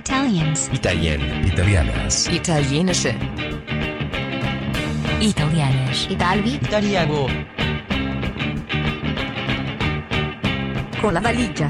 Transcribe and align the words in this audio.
Italians. 0.00 0.70
Italien, 0.72 1.20
italianas. 1.44 2.26
Italienische. 2.32 3.12
Italianisch. 5.20 6.08
Italvi. 6.08 6.54
Italiano. 6.54 7.28
Con 11.02 11.12
la 11.12 11.20
valigia. 11.20 11.68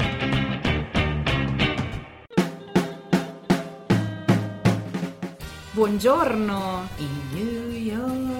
Buongiorno! 5.73 6.87
In 6.99 7.15
New 7.33 7.69
York. 7.71 8.30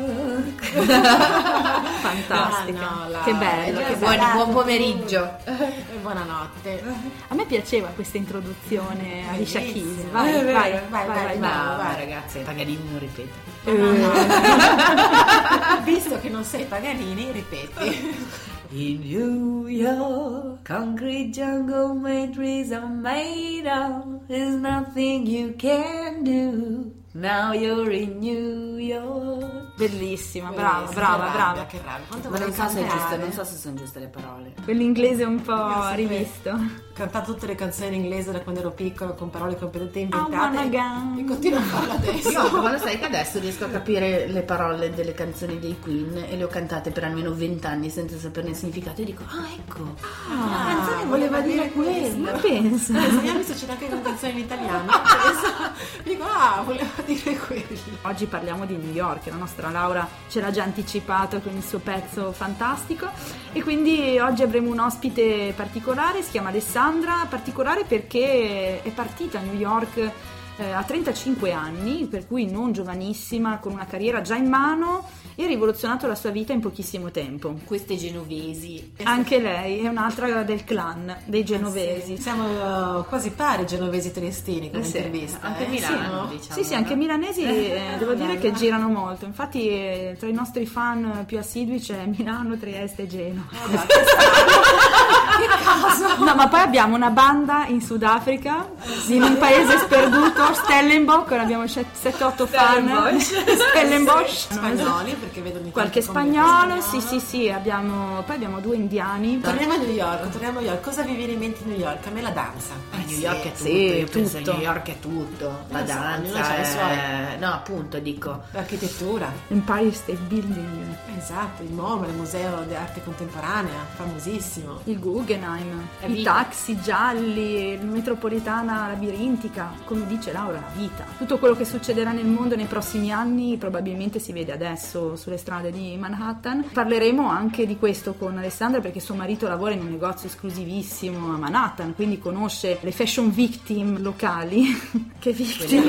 Fantastica. 2.01 2.89
Ah, 2.89 3.07
no, 3.07 3.21
Che 3.23 3.33
bello, 3.33 3.79
che 3.83 3.95
buon, 3.95 4.15
bello. 4.17 4.31
buon 4.33 4.49
pomeriggio 4.53 5.37
e 5.45 5.83
buonanotte. 6.01 6.83
A 7.27 7.35
me 7.35 7.45
piaceva 7.45 7.87
questa 7.89 8.17
introduzione 8.17 9.27
a 9.27 9.33
Alicia 9.33 9.59
Keys. 9.59 10.09
Vai, 10.11 10.31
vai, 10.33 10.43
vai, 10.43 10.53
vai, 10.89 11.07
vai, 11.07 11.09
vai. 11.37 11.39
Vai, 11.39 11.95
ragazzi, 11.97 12.39
Paganini 12.39 12.81
non 12.89 12.99
ripete. 12.99 13.49
Visto 15.83 16.19
che 16.19 16.29
non 16.29 16.43
sei 16.43 16.65
Paganini, 16.65 17.31
ripeti. 17.31 18.39
In 18.73 19.01
New 19.01 19.67
York, 19.67 20.65
concrete 20.65 21.29
jungle 21.31 21.93
made 21.93 22.31
trees 22.33 22.71
are 22.71 22.87
made 22.87 23.67
of. 23.67 24.25
There's 24.27 24.55
nothing 24.55 25.27
you 25.27 25.53
can 25.57 26.23
do. 26.23 26.93
Now 27.13 27.51
you're 27.51 27.91
in 27.91 28.19
New 28.19 28.77
York. 28.77 29.75
Bellissima, 29.75 30.49
brava, 30.51 30.89
brava, 30.93 31.29
brava. 31.29 31.65
Che 31.65 31.81
rabbia, 31.83 32.05
quanto 32.07 32.29
Ma 32.29 32.37
non 32.37 32.53
so, 32.53 32.69
se 32.69 32.85
è 32.85 32.89
giusto, 32.89 33.17
non 33.17 33.31
so 33.33 33.43
se 33.43 33.55
sono 33.57 33.75
giuste 33.75 33.99
le 33.99 34.07
parole. 34.07 34.53
Quell'inglese 34.63 35.25
un 35.25 35.41
po' 35.41 35.91
rivisto. 35.93 36.57
Ho 36.91 36.93
cantato 36.93 37.31
tutte 37.31 37.47
le 37.47 37.55
canzoni 37.55 37.95
in 37.95 38.03
inglese 38.03 38.33
da 38.33 38.41
quando 38.41 38.59
ero 38.59 38.71
piccola 38.71 39.11
con 39.11 39.29
parole 39.29 39.55
completamente 39.55 40.13
wanna 40.13 40.61
inventate 40.61 40.69
go. 40.69 41.19
e 41.21 41.23
continuo 41.23 41.59
a 41.59 41.61
farlo 41.61 41.93
adesso. 41.93 42.29
Io, 42.29 42.61
ma 42.61 42.71
lo 42.71 42.77
sai 42.77 42.99
che 42.99 43.05
adesso 43.05 43.39
riesco 43.39 43.63
a 43.63 43.69
capire 43.69 44.27
le 44.27 44.41
parole 44.41 44.93
delle 44.93 45.13
canzoni 45.13 45.57
dei 45.57 45.79
Queen 45.79 46.25
e 46.29 46.35
le 46.35 46.43
ho 46.43 46.47
cantate 46.47 46.91
per 46.91 47.05
almeno 47.05 47.33
vent'anni 47.33 47.89
senza 47.89 48.17
saperne 48.17 48.49
il 48.49 48.55
significato 48.57 49.01
e 49.01 49.05
dico, 49.05 49.23
ah 49.25 49.47
ecco, 49.55 49.95
la 50.27 50.65
canzone 50.65 51.05
voleva 51.05 51.39
dire 51.39 51.71
quello. 51.71 52.17
Ma 52.17 52.31
pensa. 52.31 52.97
Adesso 52.97 53.21
mi 53.21 53.29
ha 53.29 53.33
visto 53.35 53.53
c'è 53.53 53.71
anche 53.71 53.85
una 53.85 54.01
canzone 54.01 54.31
in 54.33 54.37
italiano. 54.39 54.91
Adesso 54.91 56.03
dico, 56.03 56.23
ah, 56.25 56.61
voleva 56.65 56.89
dire 57.05 57.37
quello. 57.37 57.79
Oggi 58.01 58.25
parliamo 58.25 58.65
di 58.65 58.75
New 58.75 58.91
York, 58.91 59.27
la 59.27 59.35
nostra 59.35 59.69
Laura 59.69 60.05
ce 60.27 60.41
l'ha 60.41 60.51
già 60.51 60.63
anticipato 60.63 61.39
con 61.39 61.55
il 61.55 61.63
suo 61.63 61.79
pezzo 61.79 62.33
fantastico 62.33 63.07
e 63.53 63.63
quindi 63.63 64.19
oggi 64.19 64.43
avremo 64.43 64.69
un 64.69 64.79
ospite 64.79 65.53
particolare, 65.55 66.21
si 66.21 66.31
chiama 66.31 66.51
Alessandra, 66.91 67.25
particolare 67.29 67.85
perché 67.85 68.81
è 68.81 68.89
partita 68.91 69.39
a 69.39 69.41
New 69.41 69.53
York 69.55 70.11
eh, 70.57 70.71
a 70.71 70.83
35 70.83 71.51
anni, 71.53 72.05
per 72.05 72.27
cui 72.27 72.51
non 72.51 72.73
giovanissima, 72.73 73.59
con 73.59 73.71
una 73.71 73.85
carriera 73.85 74.21
già 74.21 74.35
in 74.35 74.47
mano 74.49 75.07
e 75.35 75.45
ha 75.45 75.47
rivoluzionato 75.47 76.05
la 76.07 76.15
sua 76.15 76.29
vita 76.29 76.51
in 76.51 76.59
pochissimo 76.59 77.09
tempo. 77.09 77.57
Queste 77.63 77.95
genovesi. 77.95 78.91
Anche 79.03 79.39
lei 79.39 79.79
è 79.79 79.87
un'altra 79.87 80.43
del 80.43 80.65
clan 80.65 81.15
dei 81.25 81.45
genovesi. 81.45 82.17
Sì, 82.17 82.21
siamo 82.21 82.97
uh, 82.99 83.05
quasi 83.05 83.31
pari 83.31 83.65
genovesi 83.65 84.11
triestini 84.11 84.69
come 84.69 84.83
Eh 84.83 84.85
sì, 84.85 84.97
intervista. 84.97 85.39
anche 85.41 85.65
eh? 85.65 85.69
Milano, 85.69 86.27
Sì, 86.29 86.35
diciamo. 86.35 86.61
Sì, 86.61 86.63
sì, 86.65 86.73
anche 86.75 86.95
milanesi 86.95 87.43
eh, 87.43 87.95
devo 87.97 88.13
dire 88.13 88.37
che 88.37 88.51
girano 88.51 88.89
molto. 88.89 89.23
Infatti, 89.25 89.69
eh, 89.69 90.15
tra 90.19 90.27
i 90.27 90.33
nostri 90.33 90.65
fan 90.65 91.23
più 91.25 91.39
assidui 91.39 91.79
c'è 91.79 92.05
Milano, 92.05 92.57
Trieste 92.57 93.03
e 93.03 93.07
Genova. 93.07 93.47
che 93.49 93.59
caso! 95.63 96.23
No, 96.23 96.35
ma 96.35 96.47
poi 96.47 96.59
abbiamo 96.61 96.95
una 96.95 97.09
banda 97.09 97.65
in 97.67 97.81
Sudafrica, 97.81 98.69
in 99.07 99.21
un 99.23 99.37
paese 99.37 99.77
sperduto, 99.79 100.53
Stellenbosch, 100.53 101.31
abbiamo 101.33 101.63
7-8 101.63 102.45
fan. 102.47 103.19
Stellenbosch. 103.19 104.51
Spagnoli 104.51 105.13
perché 105.13 105.41
vedo 105.41 105.59
ogni 105.59 105.71
Qualche 105.71 106.03
commenti 106.05 106.31
spagnolo, 106.37 106.81
sì, 106.81 106.99
spagnolo. 106.99 107.19
sì, 107.19 107.19
sì, 107.25 107.49
abbiamo, 107.49 108.21
poi 108.23 108.35
abbiamo 108.35 108.59
due 108.59 108.75
indiani. 108.75 109.39
Torniamo 109.39 109.73
a 109.73 109.77
New 109.77 109.89
York, 109.91 110.29
torniamo 110.29 110.59
a 110.59 110.61
New 110.61 110.69
York. 110.71 110.83
Cosa 110.83 111.01
vi 111.03 111.13
viene 111.15 111.33
in 111.33 111.39
mente 111.39 111.63
a 111.63 111.67
New 111.67 111.77
York? 111.77 112.07
A 112.07 112.09
me 112.11 112.21
la 112.21 112.29
danza. 112.29 112.73
A 112.91 112.97
New 113.05 113.17
York 113.19 113.39
è 113.43 113.51
tutto, 113.51 113.63
sì, 113.63 113.97
io 113.97 114.07
penso 114.07 114.37
tutto. 114.37 114.51
New 114.53 114.61
York 114.61 114.87
è 114.89 114.99
tutto, 114.99 115.63
la 115.69 115.81
danza, 115.81 116.55
è- 116.89 117.37
no 117.39 117.53
appunto 117.53 117.99
dico, 117.99 118.43
L'architettura. 118.51 119.31
Empire 119.49 119.91
State 119.91 120.19
Building, 120.27 120.95
Esatto, 121.17 121.61
il 121.63 121.71
MoMA, 121.71 122.07
il 122.07 122.13
Museo 122.13 122.63
di 122.67 122.73
Arte 122.75 123.03
Contemporanea, 123.03 123.85
famosissimo. 123.95 124.79
il 124.85 124.99
Guggenheim, 125.35 125.87
È 125.99 126.05
i 126.07 126.13
vita. 126.13 126.33
taxi 126.33 126.79
gialli, 126.81 127.77
la 127.77 127.83
metropolitana 127.83 128.87
labirintica, 128.87 129.71
come 129.85 130.05
dice 130.07 130.31
Laura, 130.33 130.59
la 130.59 130.71
vita. 130.75 131.05
Tutto 131.17 131.37
quello 131.37 131.55
che 131.55 131.63
succederà 131.63 132.11
nel 132.11 132.25
mondo 132.25 132.55
nei 132.55 132.65
prossimi 132.65 133.11
anni 133.13 133.55
probabilmente 133.57 134.19
si 134.19 134.33
vede 134.33 134.51
adesso 134.51 135.15
sulle 135.15 135.37
strade 135.37 135.71
di 135.71 135.95
Manhattan. 135.97 136.65
Parleremo 136.73 137.29
anche 137.29 137.65
di 137.65 137.77
questo 137.77 138.13
con 138.13 138.37
Alessandra 138.37 138.81
perché 138.81 138.99
suo 138.99 139.15
marito 139.15 139.47
lavora 139.47 139.73
in 139.73 139.79
un 139.81 139.89
negozio 139.91 140.27
esclusivissimo 140.27 141.33
a 141.33 141.37
Manhattan, 141.37 141.95
quindi 141.95 142.19
conosce 142.19 142.77
le 142.81 142.91
fashion 142.91 143.31
victim 143.31 144.01
locali. 144.01 144.65
che 145.19 145.31
victim? 145.31 145.83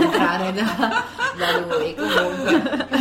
comprare 0.00 0.52
da, 0.54 1.04
da 1.36 1.58
lui 1.76 1.94
comunque. 1.94 2.94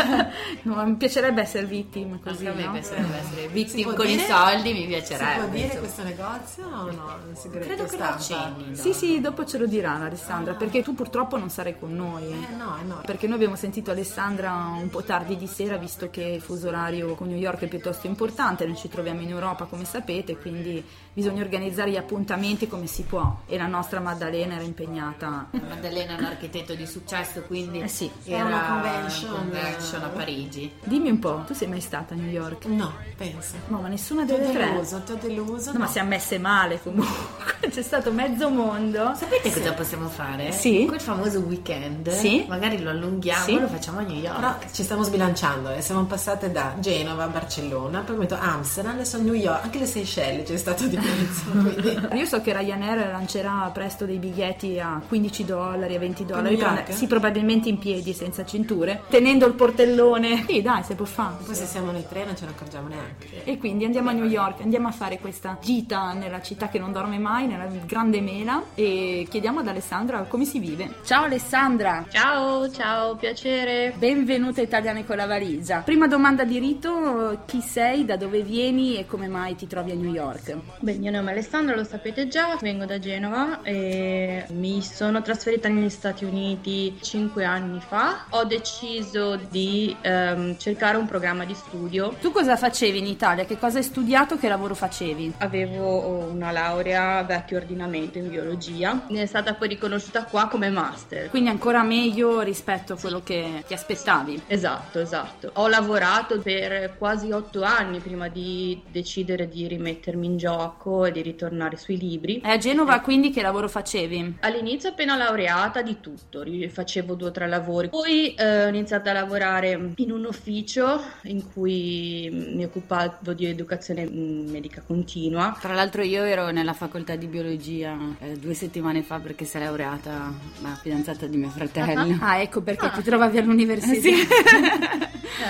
No, 0.63 0.83
mi 0.85 0.95
piacerebbe 0.95 1.41
essere 1.41 1.65
vittim 1.65 2.19
così, 2.21 2.47
Anche 2.47 2.59
a 2.59 2.61
me 2.61 2.65
no? 2.65 2.71
piacerebbe 2.73 3.17
essere 3.17 3.41
Si 3.41 3.47
victim 3.49 3.93
con 3.95 4.05
i 4.07 4.15
dire? 4.15 4.25
soldi, 4.27 4.73
mi 4.73 4.81
Si 4.81 4.87
piacerebbe. 4.87 5.39
può 5.41 5.47
dire 5.49 5.74
insomma. 5.77 5.79
questo 5.79 6.03
negozio 6.03 6.65
o 6.65 6.91
no? 6.91 7.17
Segreto 7.33 7.65
Credo 7.65 7.83
che 7.85 7.97
lo 7.97 8.03
accenni. 8.03 8.75
Sì, 8.75 8.93
sì, 8.93 9.21
dopo 9.21 9.45
ce 9.45 9.57
lo 9.57 9.65
dirà 9.67 9.93
Alessandra, 9.95 10.53
perché 10.53 10.81
tu 10.83 10.93
purtroppo 10.93 11.37
non 11.37 11.49
sarai 11.49 11.77
con 11.77 11.93
noi. 11.95 12.23
Eh 12.31 12.55
no, 12.55 12.77
eh 12.79 12.83
no. 12.83 13.01
Perché 13.05 13.27
noi 13.27 13.35
abbiamo 13.35 13.55
sentito 13.55 13.91
Alessandra 13.91 14.53
un 14.79 14.89
po' 14.89 15.03
tardi 15.03 15.37
di 15.37 15.47
sera, 15.47 15.77
visto 15.77 16.09
che 16.09 16.23
il 16.23 16.41
fuso 16.41 16.67
orario 16.67 17.15
con 17.15 17.27
New 17.27 17.37
York 17.37 17.61
è 17.61 17.67
piuttosto 17.67 18.07
importante, 18.07 18.65
noi 18.65 18.75
ci 18.75 18.89
troviamo 18.89 19.21
in 19.21 19.29
Europa 19.29 19.65
come 19.65 19.85
sapete, 19.85 20.37
quindi 20.37 20.83
bisogna 21.13 21.41
organizzare 21.41 21.91
gli 21.91 21.95
appuntamenti 21.97 22.67
come 22.67 22.87
si 22.87 23.03
può 23.03 23.41
e 23.45 23.57
la 23.57 23.67
nostra 23.67 23.99
Maddalena 23.99 24.55
era 24.55 24.63
impegnata. 24.63 25.47
Maddalena 25.51 26.15
è 26.15 26.19
un 26.19 26.25
architetto 26.25 26.73
di 26.75 26.85
successo, 26.85 27.41
quindi 27.43 27.79
Eh 27.81 27.87
sì. 27.87 28.09
era 28.25 28.45
Una 28.45 28.67
convention. 28.67 29.33
convention 29.35 30.03
a 30.03 30.07
Parigi. 30.09 30.71
Dimmi 30.83 31.09
un 31.09 31.19
po', 31.19 31.43
tu 31.45 31.53
sei 31.53 31.67
mai 31.67 31.79
stata 31.81 32.13
a 32.13 32.17
New 32.17 32.29
York? 32.29 32.65
No, 32.65 32.91
penso. 33.15 33.55
No, 33.67 33.79
ma 33.79 33.87
nessuna 33.87 34.23
delle 34.25 34.51
tre. 34.51 34.65
deluso, 34.71 35.01
ti 35.03 35.11
ho 35.13 35.17
deluso. 35.21 35.64
No, 35.73 35.79
ma 35.79 35.87
siamo 35.87 36.09
messe 36.09 36.37
male 36.39 36.79
comunque. 36.81 37.54
C'è 37.75 37.81
stato 37.81 38.11
mezzo 38.11 38.49
mondo. 38.49 39.13
Sapete 39.15 39.51
cosa 39.51 39.73
possiamo 39.73 40.07
fare? 40.07 40.51
Sì. 40.51 40.85
Quel 40.87 41.01
famoso 41.01 41.39
weekend. 41.39 42.09
Sì. 42.11 42.45
Magari 42.47 42.81
lo 42.81 42.89
allunghiamo 42.91 43.43
Sì. 43.43 43.59
lo 43.59 43.67
facciamo 43.67 43.99
a 43.99 44.01
New 44.03 44.17
York. 44.17 44.35
Però 44.39 44.55
ci 44.71 44.83
stiamo 44.83 45.03
sbilanciando 45.03 45.71
e 45.71 45.81
siamo 45.81 46.03
passate 46.05 46.51
da 46.51 46.75
Genova 46.79 47.23
a 47.23 47.27
Barcellona, 47.27 48.01
poi 48.01 48.17
metto 48.17 48.37
Amsterdam, 48.39 48.93
adesso 48.93 49.21
New 49.21 49.33
York, 49.33 49.63
anche 49.63 49.79
le 49.79 49.85
Seychelles 49.85 50.47
c'è 50.47 50.57
stato 50.57 50.85
di 50.87 50.97
mezzo. 50.97 52.13
Io 52.15 52.25
so 52.25 52.41
che 52.41 52.53
Ryanair 52.57 53.07
lancerà 53.11 53.69
presto 53.73 54.05
dei 54.05 54.17
biglietti 54.17 54.79
a 54.79 55.01
15 55.05 55.45
dollari, 55.45 55.95
a 55.95 55.99
20 55.99 56.25
dollari, 56.25 56.57
sì, 56.89 57.07
probabilmente 57.07 57.69
in 57.69 57.77
piedi, 57.79 58.13
senza 58.13 58.45
cinture, 58.45 59.01
tenendo 59.09 59.45
il 59.45 59.53
portellone. 59.53 60.43
Sì, 60.55 60.61
dai, 60.61 60.83
se 60.83 60.93
può 60.95 61.05
fare. 61.05 61.37
Poi 61.43 61.55
se 61.55 61.65
siamo 61.65 61.91
nei 61.91 62.05
treni 62.07 62.27
non 62.27 62.35
ce 62.37 62.45
ne 62.45 62.51
accorgiamo 62.51 62.87
neanche. 62.87 63.43
E 63.43 63.57
quindi 63.57 63.83
andiamo 63.83 64.09
a 64.09 64.13
New 64.13 64.25
York, 64.25 64.61
andiamo 64.61 64.87
a 64.87 64.91
fare 64.91 65.17
questa 65.19 65.57
gita 65.61 66.13
nella 66.13 66.41
città 66.41 66.69
che 66.69 66.77
non 66.77 66.91
dorme 66.91 67.17
mai, 67.17 67.47
nella 67.55 67.69
grande 67.85 68.21
mela 68.21 68.63
e 68.75 69.25
chiediamo 69.29 69.59
ad 69.59 69.67
Alessandra 69.67 70.23
come 70.23 70.45
si 70.45 70.59
vive. 70.59 70.95
Ciao 71.03 71.23
Alessandra! 71.23 72.05
Ciao, 72.09 72.69
ciao, 72.69 73.15
piacere. 73.15 73.93
Benvenuta 73.97 74.61
Italiane 74.61 75.05
con 75.05 75.15
la 75.15 75.25
valigia. 75.25 75.79
Prima 75.79 76.07
domanda 76.07 76.43
di 76.43 76.59
rito, 76.59 77.43
chi 77.45 77.61
sei, 77.61 78.05
da 78.05 78.17
dove 78.17 78.41
vieni 78.41 78.97
e 78.97 79.05
come 79.05 79.27
mai 79.27 79.55
ti 79.55 79.67
trovi 79.67 79.91
a 79.91 79.95
New 79.95 80.11
York? 80.11 80.57
Beh, 80.79 80.93
il 80.93 80.99
mio 80.99 81.11
nome 81.11 81.29
è 81.29 81.33
Alessandra, 81.33 81.75
lo 81.75 81.83
sapete 81.83 82.27
già, 82.27 82.57
vengo 82.59 82.85
da 82.85 82.99
Genova 82.99 83.61
e 83.63 84.45
mi 84.51 84.81
sono 84.81 85.21
trasferita 85.21 85.69
negli 85.69 85.89
Stati 85.89 86.25
Uniti 86.25 86.97
5 87.01 87.45
anni 87.45 87.79
fa. 87.79 88.25
Ho 88.29 88.43
deciso 88.43 89.39
di 89.49 89.95
ehm, 90.01 90.57
cercare 90.57 90.97
un 90.97 91.05
programma 91.05 91.45
di 91.45 91.53
studio. 91.53 92.15
Tu 92.19 92.31
cosa 92.31 92.57
facevi 92.57 92.99
in 92.99 93.07
Italia? 93.07 93.45
Che 93.45 93.57
cosa 93.57 93.77
hai 93.77 93.83
studiato? 93.83 94.37
Che 94.37 94.47
lavoro 94.47 94.75
facevi? 94.75 95.33
Avevo 95.37 96.27
una 96.31 96.51
laurea 96.51 97.23
vecchio 97.45 97.57
ordinamento 97.57 98.17
in 98.17 98.29
biologia, 98.29 99.05
ne 99.09 99.21
è 99.21 99.25
stata 99.27 99.53
poi 99.53 99.67
riconosciuta 99.67 100.25
qua 100.25 100.47
come 100.47 100.69
master. 100.69 101.29
Quindi 101.29 101.49
ancora 101.49 101.83
meglio 101.83 102.41
rispetto 102.41 102.93
a 102.93 102.97
quello 102.97 103.21
che 103.21 103.63
ti 103.67 103.73
aspettavi. 103.73 104.43
Esatto, 104.47 104.99
esatto. 104.99 105.51
Ho 105.53 105.67
lavorato 105.67 106.39
per 106.39 106.95
quasi 106.97 107.31
otto 107.31 107.61
anni 107.61 107.99
prima 107.99 108.27
di 108.27 108.81
decidere 108.91 109.47
di 109.47 109.67
rimettermi 109.67 110.25
in 110.25 110.37
gioco 110.37 111.05
e 111.05 111.11
di 111.11 111.21
ritornare 111.21 111.77
sui 111.77 111.97
libri. 111.97 112.41
E 112.43 112.49
a 112.49 112.57
Genova 112.57 112.99
quindi 113.01 113.29
che 113.29 113.43
lavoro 113.43 113.69
facevi? 113.69 114.37
All'inizio 114.41 114.89
appena 114.89 115.15
laureata 115.15 115.81
di 115.83 115.99
tutto, 116.01 116.43
facevo 116.69 117.13
due 117.13 117.27
o 117.27 117.31
tre 117.31 117.47
lavori, 117.47 117.89
poi 117.89 118.33
eh, 118.33 118.65
ho 118.65 118.67
iniziato 118.67 119.09
a 119.09 119.13
lavorare 119.13 119.93
in 119.95 120.11
un 120.11 120.25
ufficio 120.25 121.01
in 121.23 121.51
cui 121.51 122.29
mi 122.31 122.63
occupavo 122.63 123.33
di 123.33 123.45
educazione 123.45 124.09
mm, 124.09 124.49
medica 124.49 124.81
continua. 124.81 125.55
Tra 125.59 125.73
l'altro 125.73 126.01
io 126.01 126.23
ero 126.23 126.49
nella 126.49 126.73
facoltà 126.73 127.15
di 127.15 127.24
biologia 127.27 127.97
eh, 128.19 128.37
due 128.37 128.53
settimane 128.53 129.01
fa 129.03 129.19
perché 129.19 129.45
si 129.45 129.57
è 129.57 129.59
laureata 129.59 130.31
la 130.61 130.75
fidanzata 130.81 131.25
di 131.27 131.37
mio 131.37 131.49
fratello. 131.49 132.17
Ah, 132.25 132.37
ecco 132.39 132.61
perché 132.61 132.89
ti 132.95 133.01
trovavi 133.03 133.37
all'università. 133.37 134.09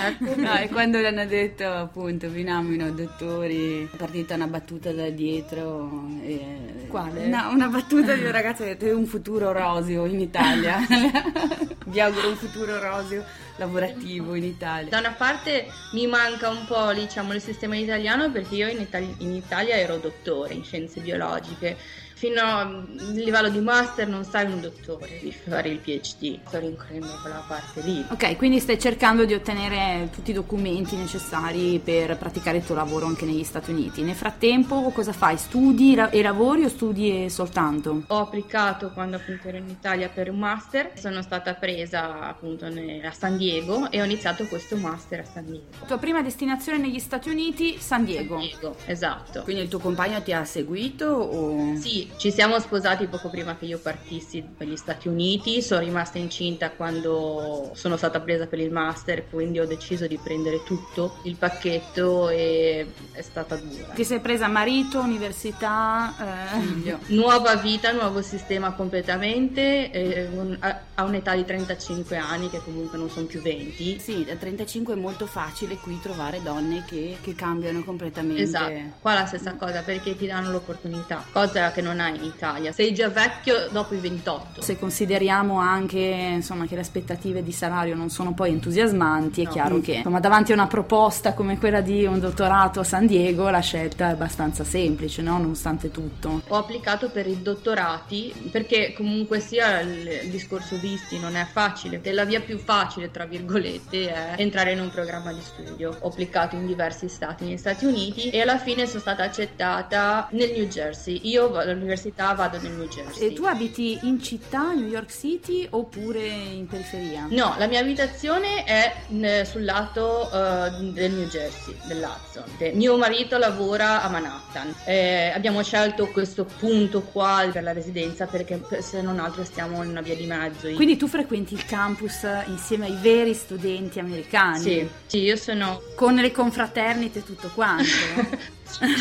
Ecco. 0.07 0.39
No, 0.41 0.57
e 0.57 0.67
quando 0.69 0.99
le 0.99 1.07
hanno 1.07 1.25
detto 1.25 1.65
appunto 1.67 2.27
vi 2.29 2.43
nomino 2.43 2.89
dottori 2.91 3.83
è 3.91 3.95
partita 3.95 4.35
una 4.35 4.47
battuta 4.47 4.91
da 4.91 5.09
dietro 5.09 6.07
e- 6.23 6.85
Quale? 6.87 7.27
No, 7.27 7.49
una 7.51 7.67
battuta 7.67 8.13
di 8.15 8.23
un 8.23 8.31
ragazzo 8.31 8.63
che 8.63 8.71
ha 8.71 8.73
detto 8.73 8.85
"Hai 8.85 8.91
un 8.93 9.05
futuro 9.05 9.51
roseo 9.51 10.05
in 10.05 10.19
Italia 10.19 10.77
vi 11.85 11.99
auguro 11.99 12.29
un 12.29 12.35
futuro 12.35 12.79
roseo 12.79 13.23
lavorativo 13.57 14.35
in 14.35 14.43
Italia 14.43 14.89
Da 14.89 14.99
una 14.99 15.13
parte 15.13 15.67
mi 15.91 16.07
manca 16.07 16.49
un 16.49 16.65
po' 16.65 16.93
diciamo, 16.93 17.33
il 17.33 17.41
sistema 17.41 17.75
italiano 17.75 18.31
perché 18.31 18.55
io 18.55 18.67
in, 18.67 18.81
Itali- 18.81 19.15
in 19.19 19.31
Italia 19.31 19.75
ero 19.75 19.97
dottore 19.97 20.53
in 20.53 20.63
scienze 20.63 20.99
biologiche. 20.99 21.77
Fino 22.17 22.41
al 22.41 22.85
livello 23.13 23.49
di 23.49 23.59
master 23.59 24.07
non 24.07 24.23
sai 24.23 24.45
un 24.45 24.61
dottore 24.61 25.19
di 25.21 25.33
fare 25.33 25.67
il 25.67 25.79
PhD. 25.79 26.39
Sto 26.47 26.59
rincorrendo 26.59 27.09
quella 27.21 27.43
parte 27.45 27.81
lì. 27.81 28.05
Ok, 28.09 28.37
quindi 28.37 28.59
stai 28.61 28.79
cercando 28.79 29.25
di 29.25 29.33
ottenere 29.33 30.09
tutti 30.13 30.31
i 30.31 30.33
documenti 30.33 30.95
necessari 30.95 31.79
per 31.83 32.15
praticare 32.17 32.57
il 32.59 32.63
tuo 32.65 32.73
lavoro 32.73 33.05
anche 33.05 33.25
negli 33.25 33.43
Stati 33.43 33.71
Uniti. 33.71 34.01
Nel 34.01 34.15
frattempo 34.15 34.91
cosa 34.91 35.11
fai? 35.11 35.35
Studi 35.37 35.93
la- 35.93 36.09
e 36.09 36.21
lavori 36.21 36.63
o 36.63 36.69
studi 36.69 37.29
soltanto? 37.29 38.03
Ho 38.07 38.19
applicato 38.19 38.91
quando 38.93 39.17
appunto 39.17 39.49
ero 39.49 39.57
in 39.57 39.67
Italia 39.67 40.07
per 40.07 40.29
un 40.29 40.39
master, 40.39 40.93
sono 40.97 41.21
stata 41.21 41.53
presa 41.55 42.21
appunto 42.29 42.63
a 42.65 43.11
San 43.11 43.35
Diego 43.35 43.91
e 43.91 43.99
ho 44.01 44.05
iniziato 44.05 44.45
questo 44.45 44.77
master 44.77 45.19
a 45.19 45.25
San 45.25 45.45
Diego. 45.47 45.65
Tua 45.85 45.97
prima 45.97 46.21
destinazione 46.21 46.77
negli 46.77 46.99
Stati 46.99 47.27
Uniti, 47.29 47.75
San 47.77 48.05
Diego. 48.05 48.37
San 48.37 48.47
Diego, 48.47 48.75
esatto. 48.85 49.41
quindi 49.43 49.63
il 49.63 49.67
tuo 49.67 49.79
compagno 49.79 50.21
ti 50.21 50.31
ha 50.31 50.45
seguito 50.45 51.07
o 51.07 51.75
Sì, 51.75 52.03
ci 52.17 52.31
siamo 52.31 52.59
sposati 52.59 53.07
poco 53.07 53.29
prima 53.29 53.57
che 53.57 53.65
io 53.65 53.79
partissi 53.79 54.43
per 54.57 54.67
gli 54.67 54.75
Stati 54.75 55.07
Uniti, 55.07 55.61
sono 55.61 55.81
rimasta 55.81 56.17
incinta 56.17 56.71
quando 56.71 57.71
sono 57.73 57.97
stata 57.97 58.19
presa 58.19 58.47
per 58.47 58.59
il 58.59 58.71
master, 58.71 59.27
quindi 59.29 59.59
ho 59.59 59.65
deciso 59.65 60.07
di 60.07 60.19
prendere 60.21 60.63
tutto 60.63 61.17
il 61.23 61.35
pacchetto 61.35 62.29
e 62.29 62.87
è 63.11 63.21
stata 63.21 63.55
dura. 63.55 63.93
Ti 63.93 64.03
sei 64.03 64.19
presa 64.19 64.47
marito, 64.47 64.99
università, 64.99 66.13
eh, 66.55 66.59
figlio 66.59 66.99
Nuova 67.07 67.55
vita, 67.55 67.91
nuovo 67.91 68.21
sistema 68.21 68.71
completamente, 68.73 69.91
eh, 69.91 70.27
un- 70.27 70.57
a, 70.59 70.79
a 70.95 71.03
un'età 71.03 71.35
di 71.35 71.45
35 71.45 72.17
anni 72.17 72.49
che 72.49 72.61
comunque 72.63 72.97
non 72.97 73.09
sono 73.09 73.25
più 73.25 73.41
20. 73.41 73.99
Sì, 73.99 74.25
a 74.29 74.35
35 74.35 74.93
è 74.93 74.97
molto 74.97 75.25
facile 75.25 75.75
qui 75.77 75.99
trovare 76.01 76.41
donne 76.41 76.83
che, 76.87 77.17
che 77.21 77.35
cambiano 77.35 77.83
completamente. 77.83 78.41
Esatto, 78.41 78.73
qua 79.01 79.13
la 79.13 79.25
stessa 79.25 79.53
cosa 79.55 79.81
perché 79.81 80.15
ti 80.15 80.27
danno 80.27 80.51
l'opportunità, 80.51 81.23
cosa 81.31 81.71
che 81.71 81.81
non 81.81 81.94
hai 81.99 82.15
in 82.15 82.23
Italia. 82.23 82.71
Sei 82.71 82.93
già 82.93 83.09
vecchio 83.09 83.67
dopo 83.71 83.93
i 83.93 83.99
28. 83.99 84.61
Se 84.61 84.77
consideriamo 84.77 85.59
anche 85.59 85.99
insomma, 85.99 86.65
che 86.65 86.75
le 86.75 86.81
aspettative 86.81 87.43
di 87.43 87.51
salario 87.51 87.95
non 87.95 88.09
sono 88.09 88.33
poi 88.33 88.51
entusiasmanti, 88.51 89.41
è 89.41 89.45
No. 89.45 89.51
chiaro 89.51 89.79
che 89.79 89.93
insomma, 89.93 90.19
davanti 90.19 90.51
a 90.51 90.55
una 90.55 90.67
proposta 90.67 91.33
come 91.33 91.57
quella 91.57 91.81
di 91.81 92.05
un 92.05 92.19
dottorato 92.19 92.79
a 92.79 92.83
San 92.83 93.05
Diego 93.05 93.49
la 93.49 93.59
scelta 93.59 94.09
è 94.09 94.11
abbastanza 94.11 94.63
semplice, 94.63 95.21
no? 95.21 95.37
nonostante 95.37 95.91
tutto. 95.91 96.41
Ho 96.47 96.55
applicato 96.57 97.09
per 97.09 97.27
i 97.27 97.41
dottorati 97.41 98.33
perché 98.51 98.93
comunque 98.95 99.39
sia 99.39 99.79
il 99.81 100.29
discorso 100.29 100.77
visti 100.77 101.19
non 101.19 101.35
è 101.35 101.45
facile. 101.51 101.99
E 102.01 102.11
la 102.11 102.25
via 102.25 102.39
più 102.41 102.57
facile, 102.57 103.11
tra 103.11 103.25
virgolette, 103.25 104.11
è 104.13 104.33
entrare 104.37 104.71
in 104.71 104.79
un 104.79 104.89
programma 104.89 105.31
di 105.33 105.41
studio. 105.41 105.95
Ho 106.01 106.07
applicato 106.09 106.55
in 106.55 106.65
diversi 106.65 107.07
stati 107.09 107.45
negli 107.45 107.57
Stati 107.57 107.85
Uniti 107.85 108.29
e 108.29 108.41
alla 108.41 108.57
fine 108.57 108.85
sono 108.87 108.99
stata 108.99 109.23
accettata 109.23 110.27
nel 110.31 110.51
New 110.51 110.65
Jersey. 110.67 111.19
Io 111.23 111.49
all'università 111.85 112.33
vado 112.33 112.59
nel 112.59 112.71
New 112.71 112.87
Jersey. 112.87 113.27
E 113.27 113.33
tu 113.33 113.45
abiti 113.45 113.99
in 114.03 114.21
città, 114.21 114.73
New 114.73 114.87
York 114.87 115.11
City, 115.11 115.67
oppure 115.69 116.25
in 116.25 116.67
periferia? 116.67 117.27
No, 117.29 117.55
la 117.57 117.67
mia 117.67 117.79
abitazione 117.79 118.63
è 118.63 119.45
sul 119.45 119.63
lato 119.63 120.29
eh, 120.31 120.69
del 120.91 121.11
New 121.11 121.27
Jersey, 121.27 121.75
dell'Hudson. 121.87 122.43
Eh, 122.57 122.71
Mio 122.73 122.97
marito 122.97 123.37
lavora 123.37 124.01
a 124.03 124.09
Manhattan. 124.09 124.73
Eh, 124.85 125.31
abbiamo 125.33 125.61
scelto 125.63 126.07
questo 126.07 126.45
punto 126.45 127.01
qua 127.01 127.47
per 127.51 127.63
la 127.63 127.71
residenza 127.73 128.25
perché 128.25 128.57
per- 128.57 128.81
se 128.83 129.01
non 129.01 129.19
altro 129.19 129.43
stiamo 129.43 129.83
in 129.83 129.89
una 129.89 130.01
via 130.01 130.15
di 130.15 130.25
mezzo. 130.25 130.69
Quindi 130.73 130.97
tu 130.97 131.07
frequenti 131.07 131.53
il 131.53 131.65
campus 131.65 132.25
insieme 132.47 132.87
ai 132.87 132.97
veri 132.99 133.33
studenti 133.33 133.99
americani? 133.99 134.59
sì, 134.59 134.89
sì, 135.05 135.19
io 135.19 135.35
sono 135.35 135.81
Con 135.95 136.15
le 136.15 136.31
confraternite 136.31 137.19
e 137.19 137.23
tutto 137.23 137.49
quanto? 137.53 137.83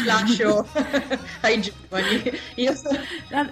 lascio 0.04 0.66
ai 1.42 1.60
giovani. 1.60 2.22
Io 2.56 2.74
so- 2.74 2.90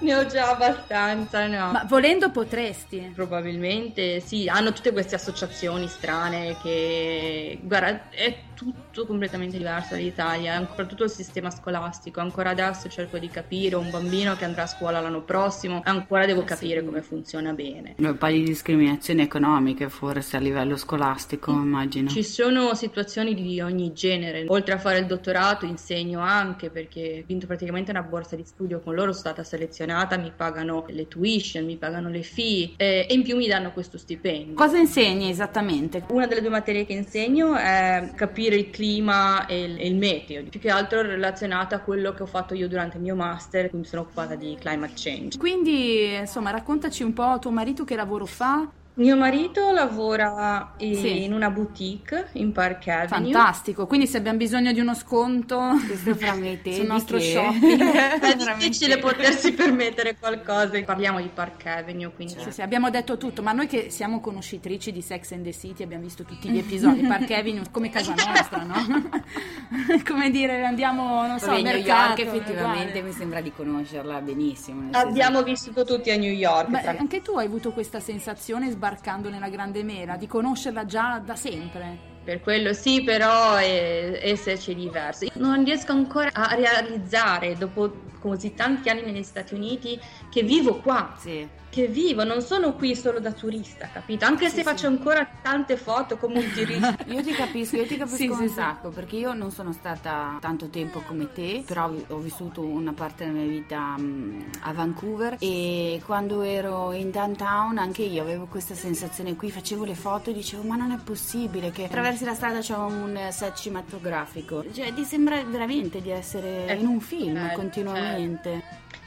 ne 0.01 0.15
ho 0.15 0.27
già 0.27 0.51
abbastanza, 0.51 1.47
no. 1.47 1.73
Ma 1.73 1.85
volendo 1.89 2.31
potresti. 2.31 3.13
Probabilmente 3.15 4.21
sì, 4.21 4.49
hanno 4.49 4.73
tutte 4.73 4.93
queste 4.93 5.15
associazioni 5.15 5.89
strane 5.89 6.57
che, 6.63 7.59
guarda, 7.63 8.11
è 8.11 8.37
tutto 8.55 9.07
completamente 9.07 9.57
diverso 9.59 9.95
dall'Italia, 9.95 10.55
ancora 10.55 10.85
tutto 10.85 11.05
il 11.05 11.11
sistema 11.11 11.51
scolastico. 11.51 12.21
Ancora 12.21 12.51
adesso 12.51 12.89
cerco 12.89 13.19
di 13.19 13.29
capire 13.29 13.75
un 13.75 13.91
bambino 13.91 14.37
che 14.37 14.45
andrà 14.45 14.63
a 14.63 14.67
scuola 14.67 15.01
l'anno 15.01 15.23
prossimo, 15.23 15.81
ancora 15.85 16.27
devo 16.27 16.45
capire 16.45 16.85
come 16.85 17.03
funziona 17.03 17.53
bene. 17.53 17.95
Un 17.99 18.17
po' 18.17 18.27
di 18.29 18.43
discriminazioni 18.43 19.23
economiche 19.23 19.89
forse 19.89 20.37
a 20.37 20.41
livello 20.41 20.77
scolastico, 20.77 21.51
immagino. 21.51 22.09
Ci 22.09 22.23
sono 22.23 22.75
situazioni 22.75 23.35
di 23.35 23.61
ogni 23.61 23.93
genere. 23.93 24.45
Oltre 24.49 24.75
a 24.75 24.79
fare 24.79 24.99
il 24.99 25.07
dottorato, 25.07 25.65
insegno 25.65 26.02
anche 26.21 26.71
perché 26.71 27.21
ho 27.23 27.27
vinto 27.27 27.47
praticamente 27.47 27.91
una 27.91 28.03
borsa 28.03 28.37
di 28.37 28.45
studio 28.45 28.81
con 28.81 28.95
loro, 28.95 29.13
sono 29.13 29.33
stata 29.33 29.45
selezionata, 29.45 30.17
mi 30.17 30.33
pagano 30.35 30.85
le 30.89 31.09
tuition, 31.09 31.65
mi 31.65 31.77
pagano 31.77 32.09
le 32.09 32.23
fee 32.23 32.73
eh, 32.77 33.07
e 33.09 33.15
in 33.15 33.23
più 33.23 33.37
mi 33.37 33.47
danno 33.47 33.73
questo 33.73 33.99
stipendio. 33.99 34.55
Cosa 34.55 34.79
insegni 34.79 35.31
esattamente? 35.31 36.05
Una 36.09 36.27
delle 36.27 36.41
due 36.41 36.51
materie 36.51 36.85
che 36.87 36.93
insegno 36.93 37.55
è 37.55 38.11
capire 38.15 38.57
il 38.57 38.71
clima 38.71 39.47
e 39.47 39.63
il, 39.63 39.79
e 39.79 39.87
il 39.87 39.97
meteo, 39.97 40.43
più 40.45 40.61
che 40.61 40.71
altro 40.71 41.03
relazionata 41.03 41.77
a 41.77 41.81
quello 41.81 42.13
che 42.13 42.23
ho 42.23 42.27
fatto 42.27 42.55
io 42.55 42.69
durante 42.69 42.97
il 42.97 43.03
mio 43.03 43.15
master, 43.15 43.71
quindi 43.71 43.89
sono 43.89 44.03
occupata 44.03 44.35
di 44.35 44.57
climate 44.59 44.93
change. 44.95 45.39
Quindi, 45.39 46.15
insomma, 46.15 46.51
raccontaci 46.51 47.03
un 47.03 47.13
po' 47.13 47.39
tuo 47.41 47.51
marito 47.51 47.85
che 47.85 47.97
lavoro 47.97 48.27
fa. 48.27 48.69
Mio 48.95 49.17
marito 49.17 49.71
lavora 49.73 50.75
in, 50.79 50.95
Sì. 50.97 51.25
in 51.25 51.33
una 51.33 51.49
boutique 51.49 52.29
in 52.33 52.53
Park 52.53 52.89
Avenue. 52.89 53.33
Fantastico, 53.33 53.87
quindi 53.87 54.07
se 54.07 54.19
abbiamo 54.19 54.37
bisogno 54.37 54.71
di 54.71 54.81
uno 54.81 54.95
sconto 54.95 55.71
Questo 55.87 56.15
fra 56.15 56.35
me 56.35 56.53
e 56.53 56.61
te 56.63 56.75
sul 56.75 56.85
nostro 56.85 57.17
che? 57.17 57.23
shopping. 57.33 57.81
È 58.21 58.37
difficile 58.59 58.99
potersi 58.99 59.55
permettere 59.55 60.17
qualcosa. 60.19 60.79
Parliamo 60.85 61.23
di 61.23 61.31
Park 61.33 61.65
Avenue, 61.65 62.13
quindi 62.15 62.35
Sì, 62.39 62.51
sì, 62.53 62.61
abbiamo 62.61 62.91
detto 62.91 63.17
tutto, 63.17 63.41
ma 63.41 63.53
noi 63.53 63.67
che 63.67 63.89
siamo 63.89 64.21
conoscitrici 64.21 64.93
di 64.93 65.01
Sex 65.01 65.33
and 65.33 65.45
the 65.45 65.55
City 65.55 65.83
abbiamo 65.85 66.03
visto 66.03 66.25
tutti 66.25 66.51
gli 66.51 66.59
episodi, 66.59 67.01
Park 67.01 67.31
Avenue 67.31 67.63
come 67.71 67.89
casa 67.89 68.13
nostra, 68.15 68.63
no? 68.63 68.75
come 70.07 70.31
dire, 70.31 70.67
andiamo, 70.67 71.27
non 71.27 71.39
so, 71.39 71.47
Vabbè, 71.47 71.57
al 71.59 71.65
New 71.65 71.73
mercato, 71.77 72.21
York 72.21 72.35
effettivamente 72.37 73.01
mi 73.01 73.13
sembra 73.13 73.41
di 73.41 73.53
conoscerla 73.57 74.21
benissimo. 74.21 74.91
abbiamo 74.93 75.43
vissuto 75.43 75.83
tutti 75.87 76.11
a 76.11 76.17
New 76.19 76.31
York. 76.33 76.69
Ma 76.69 76.81
tra- 76.81 76.95
anche 76.99 77.23
tu 77.23 77.39
hai 77.39 77.47
avuto 77.47 77.73
questa 77.73 77.99
sensazione 77.99 78.81
sbarcando 78.83 79.31
nella 79.31 79.49
Grande 79.49 79.85
Mela, 79.85 80.17
di 80.17 80.27
conoscerla 80.27 80.85
già 80.85 81.23
da 81.25 81.37
sempre? 81.37 82.11
Per 82.25 82.41
quello 82.41 82.73
sì, 82.73 83.05
però 83.05 83.55
è, 83.55 84.19
esserci 84.21 84.75
diverso. 84.75 85.27
Non 85.35 85.63
riesco 85.63 85.93
ancora 85.93 86.31
a 86.33 86.53
realizzare, 86.57 87.57
dopo 87.57 88.11
così 88.31 88.55
tanti 88.55 88.89
anni 88.89 89.03
negli 89.03 89.23
Stati 89.23 89.55
Uniti, 89.55 89.99
che 90.31 90.43
vivo 90.43 90.77
qua. 90.77 91.15
Sì. 91.19 91.47
Che 91.73 91.87
vivo, 91.87 92.23
non 92.23 92.43
sono 92.43 92.75
qui 92.75 92.95
solo 92.95 93.19
da 93.19 93.33
turista, 93.33 93.89
capito? 93.91 94.27
Anche 94.27 94.51
se 94.51 94.63
faccio 94.63 94.89
ancora 94.89 95.27
tante 95.41 95.79
foto 95.79 96.19
come 96.19 96.41
un 96.41 96.51
turista. 96.53 96.95
Io 97.09 97.23
ti 97.23 97.33
capisco, 97.33 97.77
io 97.77 97.87
ti 97.87 97.97
capisco 97.97 98.17
Sì, 98.19 98.27
un 98.29 98.37
sì, 98.37 98.49
sì. 98.49 98.53
sacco 98.55 98.91
perché 98.91 99.17
io 99.17 99.33
non 99.33 99.51
sono 99.51 99.73
stata 99.73 100.37
tanto 100.39 100.69
tempo 100.69 101.01
come 101.07 101.33
te, 101.33 101.63
però 101.67 101.91
ho 102.09 102.19
vissuto 102.19 102.61
una 102.61 102.93
parte 102.93 103.25
della 103.25 103.39
mia 103.39 103.47
vita 103.49 103.97
mm, 103.99 104.41
a 104.61 104.73
Vancouver 104.75 105.37
e 105.39 106.03
quando 106.05 106.43
ero 106.43 106.93
in 106.93 107.11
downtown 107.11 107.79
anche 107.79 108.03
io 108.03 108.21
avevo 108.21 108.45
questa 108.51 108.75
sensazione 108.75 109.35
qui, 109.35 109.51
facevo 109.51 109.87
le 109.87 109.95
foto 109.95 110.29
e 110.29 110.35
dicevo 110.35 110.65
ma 110.65 110.77
non 110.77 110.91
è 110.91 110.99
possibile 111.03 111.71
che 111.71 111.85
attraversi 111.85 112.27
la 112.27 112.35
strada 112.35 112.59
c'è 112.61 112.77
un 112.77 113.19
set 113.31 113.55
cinematografico, 113.57 114.63
cioè 114.75 114.93
ti 114.93 115.05
sembra 115.05 115.43
veramente 115.45 116.03
di 116.03 116.11
essere 116.11 116.67
Eh, 116.67 116.75
in 116.75 116.87
un 116.87 117.01
film 117.01 117.37
eh, 117.39 117.53
continuamente. 117.55 118.12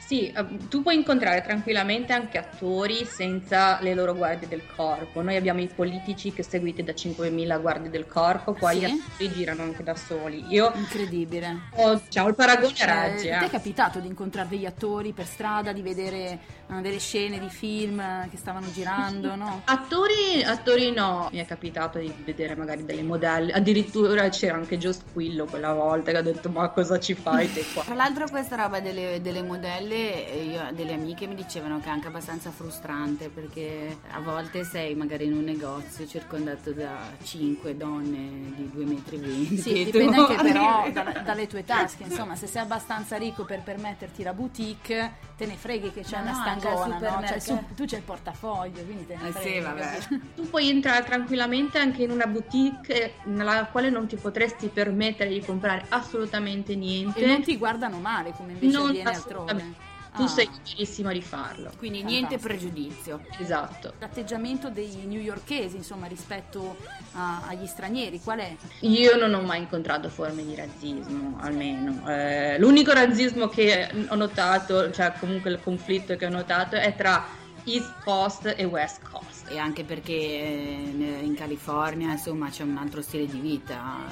Sì, 0.06 0.30
eh, 0.30 0.44
tu 0.68 0.82
puoi 0.82 0.94
incontrare 0.94 1.42
tranquillamente 1.42 2.12
anche 2.12 2.38
attori 2.38 3.04
senza 3.04 3.80
le 3.80 3.92
loro 3.92 4.14
guardie 4.14 4.46
del 4.46 4.62
corpo. 4.76 5.20
Noi 5.20 5.34
abbiamo 5.34 5.60
i 5.60 5.66
politici 5.66 6.32
che 6.32 6.44
seguite 6.44 6.84
da 6.84 6.92
5.000 6.92 7.60
guardie 7.60 7.90
del 7.90 8.06
corpo, 8.06 8.52
poi 8.52 8.74
Sì? 8.74 8.80
gli 8.82 8.84
attori 8.84 9.32
girano 9.32 9.62
anche 9.64 9.82
da 9.82 9.96
soli. 9.96 10.44
Io 10.50 10.70
Incredibile. 10.76 11.56
ho 11.74 11.94
diciamo, 12.04 12.28
il 12.28 12.36
paragone 12.36 12.72
Eh, 12.78 12.86
regge. 12.86 13.20
ti 13.22 13.28
eh. 13.44 13.46
è 13.46 13.50
capitato 13.50 13.98
di 13.98 14.06
incontrare 14.06 14.46
degli 14.48 14.64
attori 14.64 15.10
per 15.12 15.26
strada, 15.26 15.72
di 15.72 15.82
vedere 15.82 16.38
delle 16.80 16.98
scene 16.98 17.38
di 17.38 17.48
film 17.48 18.28
che 18.28 18.36
stavano 18.36 18.70
girando, 18.72 19.34
no? 19.36 19.62
Attori, 19.64 20.42
attori 20.44 20.92
no, 20.92 21.28
mi 21.32 21.38
è 21.38 21.46
capitato 21.46 21.98
di 21.98 22.12
vedere 22.24 22.56
magari 22.56 22.84
delle 22.84 23.02
modelle, 23.02 23.52
addirittura 23.52 24.28
c'era 24.28 24.56
anche 24.56 24.76
Joe 24.76 24.92
Squillo 24.92 25.44
quella 25.46 25.72
volta 25.72 26.10
che 26.10 26.16
ha 26.16 26.22
detto 26.22 26.48
ma 26.48 26.68
cosa 26.70 26.98
ci 26.98 27.14
fai 27.14 27.52
te 27.52 27.64
qua? 27.72 27.82
Tra 27.84 27.94
l'altro 27.94 28.26
questa 28.28 28.56
roba 28.56 28.80
delle, 28.80 29.20
delle 29.22 29.42
modelle, 29.42 30.30
eh, 30.30 30.44
io, 30.44 30.62
delle 30.72 30.94
amiche 30.94 31.26
mi 31.26 31.34
dicevano 31.34 31.78
che 31.80 31.86
è 31.86 31.90
anche 31.90 32.08
abbastanza 32.08 32.50
frustrante 32.50 33.28
perché 33.28 33.98
a 34.10 34.20
volte 34.20 34.64
sei 34.64 34.94
magari 34.94 35.26
in 35.26 35.34
un 35.34 35.44
negozio 35.44 36.06
circondato 36.06 36.72
da 36.72 36.98
5 37.22 37.76
donne 37.76 38.52
di 38.56 38.70
2,20 38.74 38.86
metri. 38.86 39.56
Sì, 39.58 39.84
dipende 39.84 40.16
anche 40.16 40.34
però 40.42 40.90
da- 40.90 41.22
dalle 41.24 41.46
tue 41.46 41.64
tasche, 41.64 42.04
insomma, 42.04 42.34
se 42.34 42.46
sei 42.46 42.62
abbastanza 42.62 43.16
ricco 43.16 43.44
per 43.44 43.62
permetterti 43.62 44.22
la 44.22 44.32
boutique, 44.32 45.12
te 45.36 45.46
ne 45.46 45.54
freghi 45.54 45.92
che 45.92 46.02
c'è 46.02 46.16
Ma 46.16 46.22
una 46.22 46.30
no, 46.32 46.38
il 46.56 46.60
stangona, 46.62 46.86
no? 46.86 46.98
supermercato. 46.98 47.40
Cioè, 47.40 47.40
su- 47.68 47.74
tu 47.74 47.84
c'è 47.84 47.96
il 47.96 48.02
portafoglio, 48.02 48.82
quindi 48.84 49.06
te 49.06 49.16
ne 49.16 49.28
Eh 49.28 49.32
sì, 49.40 49.60
vabbè. 49.60 49.98
Tu 50.34 50.48
puoi 50.50 50.68
entrare 50.68 51.04
tranquillamente 51.04 51.78
anche 51.78 52.02
in 52.02 52.10
una 52.10 52.26
boutique 52.26 53.14
nella 53.24 53.66
quale 53.70 53.90
non 53.90 54.06
ti 54.06 54.16
potresti 54.16 54.68
permettere 54.68 55.30
di 55.30 55.40
comprare 55.40 55.84
assolutamente 55.88 56.74
niente. 56.74 57.18
E 57.20 57.26
non 57.26 57.42
ti 57.42 57.56
guardano 57.56 57.98
male 57.98 58.32
come 58.32 58.52
invece 58.52 58.76
Non 58.76 58.86
avviene 58.88 59.10
altrove. 59.10 59.74
Tu 60.16 60.22
Ah. 60.22 60.28
sei 60.28 60.48
liberissimo 60.64 61.12
di 61.12 61.20
farlo. 61.22 61.70
Quindi 61.76 62.02
niente 62.02 62.38
Fantastico. 62.38 62.48
pregiudizio. 62.70 63.20
Esatto. 63.38 63.92
L'atteggiamento 63.98 64.70
dei 64.70 65.04
newyorkesi, 65.06 65.76
insomma, 65.76 66.06
rispetto 66.06 66.76
a- 67.12 67.42
agli 67.46 67.66
stranieri, 67.66 68.20
qual 68.20 68.38
è? 68.38 68.56
Io 68.80 69.16
non 69.16 69.34
ho 69.34 69.42
mai 69.42 69.60
incontrato 69.60 70.08
forme 70.08 70.44
di 70.44 70.54
razzismo, 70.54 71.36
almeno. 71.40 72.02
Eh, 72.08 72.58
l'unico 72.58 72.92
razzismo 72.92 73.48
che 73.48 73.88
ho 74.08 74.14
notato, 74.14 74.90
cioè 74.90 75.12
comunque 75.20 75.50
il 75.50 75.60
conflitto 75.62 76.16
che 76.16 76.24
ho 76.26 76.30
notato, 76.30 76.76
è 76.76 76.94
tra 76.96 77.24
East 77.64 77.92
Coast 78.02 78.54
e 78.56 78.64
West 78.64 79.00
Coast. 79.08 79.35
E 79.48 79.58
anche 79.58 79.84
perché 79.84 80.12
eh, 80.12 81.20
in 81.22 81.34
California 81.36 82.10
insomma 82.12 82.48
c'è 82.50 82.62
un 82.64 82.76
altro 82.76 83.00
stile 83.00 83.26
di 83.26 83.38
vita. 83.38 84.04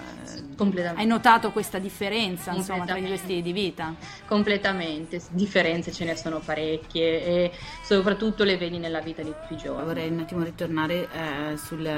Completamente. 0.57 1.01
Hai 1.01 1.07
notato 1.09 1.51
questa 1.51 1.79
differenza, 1.79 2.53
insomma, 2.53 2.85
tra 2.85 2.97
i 2.97 3.05
due 3.05 3.17
stili 3.17 3.43
di 3.43 3.53
vita? 3.53 3.95
Completamente, 4.27 5.21
differenze 5.31 5.91
ce 5.91 6.05
ne 6.05 6.17
sono 6.17 6.39
parecchie 6.39 7.25
e 7.25 7.53
soprattutto 7.83 8.45
le 8.45 8.57
vedi 8.57 8.79
nella 8.79 9.01
vita 9.01 9.23
di 9.23 9.31
tutti 9.31 9.55
i 9.55 9.57
giorni. 9.57 9.85
Vorrei 9.85 10.09
un 10.11 10.21
attimo 10.21 10.45
ritornare 10.45 11.09
eh, 11.13 11.57
sul 11.57 11.89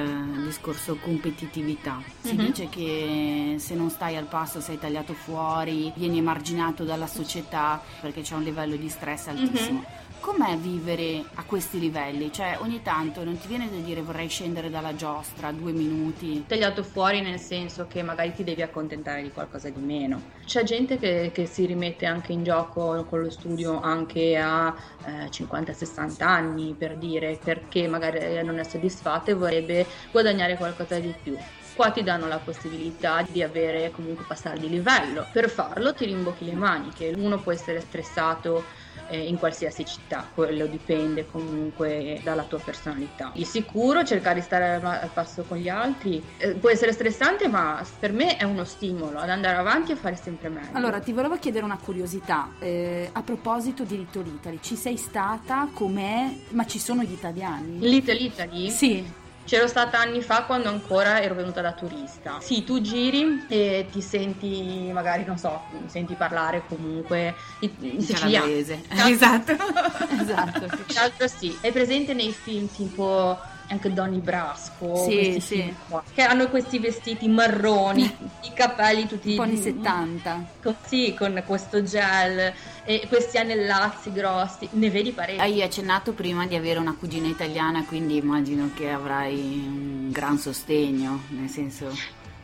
discorso 0.45 0.97
competitività. 0.97 2.03
Si 2.21 2.35
Mhm. 2.35 2.45
dice 2.47 2.69
che 2.69 3.57
se 3.59 3.75
non 3.75 3.91
stai 3.91 4.17
al 4.17 4.27
passo 4.27 4.61
sei 4.61 4.79
tagliato 4.79 5.13
fuori, 5.13 5.93
vieni 5.97 6.19
emarginato 6.19 6.85
dalla 6.85 7.07
società 7.07 7.83
perché 8.01 8.23
c'è 8.23 8.35
un 8.35 8.43
livello 8.45 8.77
di 8.77 8.89
stress 8.89 9.27
altissimo. 9.29 9.81
Mhm. 9.81 10.05
Com'è 10.19 10.57
vivere 10.57 11.23
a 11.35 11.45
questi 11.45 11.79
livelli? 11.79 12.33
Cioè 12.33 12.57
ogni 12.61 12.83
tanto 12.83 13.23
non 13.27 13.39
ti 13.39 13.49
viene 13.49 13.69
da 13.69 13.79
dire 13.79 14.03
vorrei 14.03 14.29
scendere 14.29 14.71
dalla 14.71 14.95
giostra 14.95 15.51
due 15.51 15.73
minuti? 15.73 16.45
tagliato 16.47 16.85
fuori 16.85 17.21
nel 17.21 17.41
senso 17.41 17.89
che 17.89 18.01
magari 18.01 18.33
ti 18.33 18.45
devi 18.45 18.63
accontentare 18.63 19.21
di 19.21 19.33
qualcosa 19.33 19.69
di 19.69 19.81
meno. 19.81 20.23
C'è 20.45 20.63
gente 20.63 20.97
che, 20.97 21.33
che 21.35 21.45
si 21.47 21.67
rimette 21.67 22.07
anche 22.07 22.33
in 22.33 22.45
gioco 22.45 23.05
con 23.09 23.23
lo 23.23 23.31
studio 23.31 23.81
anche 23.81 24.37
a 24.37 24.73
eh, 25.05 25.29
50-60 25.29 26.23
anni 26.23 26.77
per 26.79 26.97
dire 26.97 27.37
perché 27.43 27.89
magari 27.89 28.45
non 28.45 28.61
è 28.61 28.63
soddisfatta 28.63 29.33
e 29.33 29.35
vorrebbe 29.35 29.85
guadagnare 30.13 30.57
qualcosa 30.57 31.01
di 31.01 31.13
più. 31.21 31.37
Qua 31.75 31.91
ti 31.91 32.05
danno 32.05 32.29
la 32.29 32.39
possibilità 32.39 33.27
di 33.29 33.43
avere 33.43 33.91
comunque 33.91 34.25
passare 34.27 34.61
di 34.61 34.69
livello. 34.69 35.27
Per 35.33 35.51
farlo 35.51 35.93
ti 35.93 36.05
rimbocchi 36.07 36.45
le 36.45 36.55
maniche. 36.55 37.13
Uno 37.17 37.39
può 37.39 37.51
essere 37.51 37.81
stressato 37.81 38.85
eh, 39.09 39.27
in 39.27 39.39
qualsiasi 39.39 39.85
città, 39.85 40.29
quello 40.35 40.67
dipende 40.67 41.27
comunque 41.31 42.21
dalla 42.23 42.45
tua 42.45 42.59
personalità. 42.59 43.31
Di 43.35 43.45
sicuro 43.45 44.05
cercare 44.05 44.37
di 44.37 44.41
stare 44.43 44.75
al, 44.75 45.11
passo 45.13 45.45
con 45.45 45.57
gli 45.57 45.69
altri 45.69 46.23
eh, 46.39 46.53
può 46.53 46.71
essere 46.71 46.93
stressante, 46.93 47.49
ma 47.49 47.85
per 47.99 48.13
me 48.13 48.37
è 48.37 48.45
uno 48.45 48.65
stimolo 48.65 49.19
ad 49.19 49.31
andare 49.31 49.57
avanti 49.57 49.93
e 49.93 49.97
fare 49.97 50.17
sempre 50.17 50.49
meglio. 50.49 50.69
Allora, 50.73 51.01
ti 51.01 51.13
volevo 51.13 51.37
chiedere 51.39 51.65
una 51.65 51.79
curiosità. 51.79 52.55
eh, 52.59 53.09
a 53.13 53.23
proposito 53.23 53.85
di 53.85 53.97
Little 53.97 54.29
Italy, 54.29 54.59
ci 54.61 54.77
sei 54.77 54.97
stata? 54.97 55.69
Com'è? 55.73 56.33
Ma 56.51 56.67
ci 56.67 56.79
sono 56.79 57.03
gli 57.03 57.13
italiani? 57.13 57.79
Little 57.79 58.15
Italy? 58.15 58.71
Sì. 58.71 59.25
C'ero 59.47 59.69
stata 59.69 60.01
anni 60.01 60.21
fa 60.23 60.43
quando 60.43 60.69
ancora 60.69 61.23
ero 61.23 61.35
venuta 61.35 61.61
da 61.61 61.73
turista. 61.73 62.41
Sì, 62.41 62.65
tu 62.65 62.81
giri 62.81 63.47
e 63.49 63.87
ti 63.91 64.03
senti, 64.03 64.91
magari, 64.93 65.25
non 65.25 65.39
so, 65.39 65.63
senti 65.87 66.15
parlare 66.15 66.65
comunque 66.69 67.35
in, 67.61 68.01
siciliano. 68.03 68.47
Esatto. 68.49 69.53
esatto. 70.21 70.67
Tra 70.67 71.01
l'altro 71.01 71.29
sì, 71.29 71.57
è 71.61 71.71
presente 71.71 72.13
nei 72.13 72.33
film 72.33 72.69
tipo 72.69 73.39
anche 73.69 73.93
Donny 73.93 74.19
Brasco, 74.19 74.97
Sì, 75.09 75.39
sì. 75.41 75.75
qua, 75.89 76.03
che 76.15 76.23
hanno 76.23 76.49
questi 76.49 76.79
vestiti 76.79 77.29
marroni, 77.29 78.05
i 78.43 78.53
capelli 78.55 79.07
tutti 79.07 79.31
Un 79.31 79.37
po' 79.37 79.43
anni 79.43 79.57
70. 79.57 80.45
con, 80.63 80.77
sì, 80.87 81.15
con 81.19 81.43
questo 81.47 81.83
gel 81.83 82.53
e 82.85 83.07
questi 83.09 83.39
anellazzi 83.39 84.13
grossi, 84.13 84.69
ne 84.73 84.91
vedi 84.91 85.13
parecchi. 85.13 85.41
Hai 85.41 85.63
accennato 85.63 86.13
prima 86.13 86.47
di 86.47 86.55
avere 86.55 86.79
una 86.79 86.95
cugina 86.99 87.27
italiana, 87.27 87.85
quindi 87.85 88.17
immagino 88.17 88.71
che 88.75 88.91
avrai 88.91 89.65
un 89.67 90.11
gran 90.11 90.39
sostegno, 90.39 91.23
nel 91.29 91.49
senso 91.49 91.93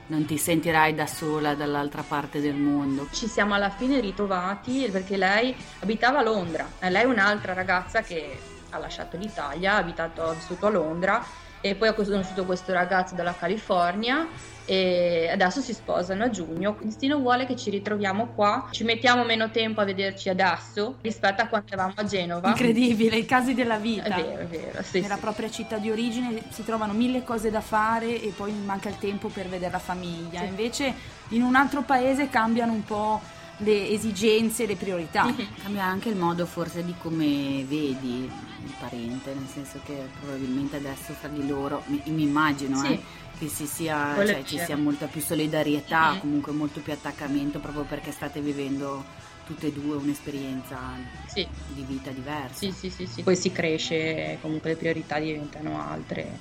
non 0.05 0.25
ti 0.27 0.37
sentirai 0.37 0.95
da 0.95 1.07
sola 1.07 1.55
dall'altra 1.55 2.03
parte 2.03 2.41
del 2.41 2.55
mondo. 2.55 3.09
Ci 3.13 3.29
siamo 3.29 3.55
alla 3.55 3.71
fine 3.71 4.01
ritrovati 4.01 4.89
perché 4.91 5.17
lei 5.17 5.55
abitava 5.79 6.19
a 6.19 6.23
Londra, 6.23 6.69
e 6.81 6.91
lei 6.91 7.03
è 7.03 7.07
un'altra 7.07 7.55
ragazza 7.55 8.03
che 8.03 8.39
ha 8.73 8.79
lasciato 8.79 9.17
l'Italia, 9.17 9.75
ha, 9.75 9.77
abitato, 9.77 10.23
ha 10.23 10.33
vissuto 10.35 10.67
a 10.67 10.71
Londra 10.71 11.25
e 11.61 11.77
poi 11.77 11.89
ha 11.89 11.93
conosciuto 11.93 12.45
questo 12.45 12.73
ragazzo 12.73 13.15
dalla 13.15 13.35
California 13.35 14.27
e 14.65 15.29
adesso 15.31 15.61
si 15.61 15.73
sposano 15.73 16.25
a 16.25 16.31
giugno. 16.31 16.77
Il 16.81 16.87
destino 16.87 17.19
vuole 17.19 17.47
che 17.47 17.55
ci 17.57 17.71
ritroviamo 17.71 18.29
qua, 18.35 18.67
ci 18.71 18.83
mettiamo 18.83 19.23
meno 19.25 19.51
tempo 19.51 19.81
a 19.81 19.85
vederci 19.85 20.29
adesso 20.29 20.97
rispetto 21.03 21.43
a 21.43 21.47
quando 21.47 21.69
eravamo 21.73 21.95
a 21.97 22.05
Genova. 22.05 22.49
Incredibile, 22.49 23.17
i 23.17 23.25
casi 23.25 23.55
della 23.55 23.77
È 23.77 23.81
vita. 23.81 24.15
vero, 24.15 24.39
è 24.39 24.47
vero, 24.47 24.83
sì, 24.83 25.01
Nella 25.01 25.15
sì. 25.15 25.21
propria 25.21 25.51
città 25.51 25.77
di 25.79 25.91
origine 25.91 26.43
si 26.51 26.65
trovano 26.65 26.93
mille 26.95 27.23
cose 27.23 27.51
da 27.51 27.61
fare 27.61 28.21
e 28.21 28.33
poi 28.37 28.53
manca 28.53 28.89
il 28.89 28.99
tempo 28.99 29.29
per 29.29 29.49
vedere 29.49 29.71
la 29.71 29.79
famiglia. 29.79 30.41
Sì. 30.41 30.47
Invece 30.47 30.95
in 31.29 31.43
un 31.43 31.55
altro 31.55 31.83
paese 31.83 32.29
cambiano 32.29 32.73
un 32.73 32.85
po' 32.85 33.21
le 33.59 33.89
esigenze, 33.89 34.67
le 34.67 34.77
priorità. 34.77 35.33
Cambia 35.63 35.85
anche 35.85 36.09
il 36.09 36.17
modo 36.17 36.45
forse 36.47 36.85
di 36.85 36.95
come 37.01 37.65
vedi 37.69 38.31
il 38.65 38.73
parente, 38.79 39.35
nel 39.35 39.47
senso 39.53 39.81
che 39.85 39.95
probabilmente 40.21 40.77
adesso 40.77 41.13
fra 41.13 41.29
di 41.29 41.47
loro, 41.47 41.83
mi, 41.87 42.01
mi 42.07 42.23
immagino, 42.23 42.79
Sì. 42.79 42.93
eh, 42.93 43.01
che 43.39 43.49
si 43.49 43.67
sia, 43.67 44.25
cioè, 44.25 44.45
ci 44.45 44.59
sia 44.59 44.77
molta 44.77 45.07
più 45.07 45.21
solidarietà, 45.21 46.13
Mhm. 46.13 46.21
comunque 46.21 46.53
molto 46.53 46.81
più 46.81 46.93
attaccamento 46.93 47.59
proprio 47.59 47.85
perché 47.85 48.13
state 48.13 48.41
vivendo 48.41 49.05
tutte 49.45 49.67
e 49.69 49.73
due 49.73 49.97
un'esperienza 49.97 50.79
Sì. 51.27 51.47
di 51.69 51.83
vita 51.83 52.11
diversa. 52.11 52.55
Sì, 52.59 52.73
sì, 52.73 52.91
sì, 52.91 53.07
sì. 53.07 53.23
Poi 53.23 53.35
si 53.37 53.51
cresce, 53.51 54.39
comunque 54.41 54.71
le 54.71 54.77
priorità 54.77 55.19
diventano 55.19 55.81
altre, 55.81 56.39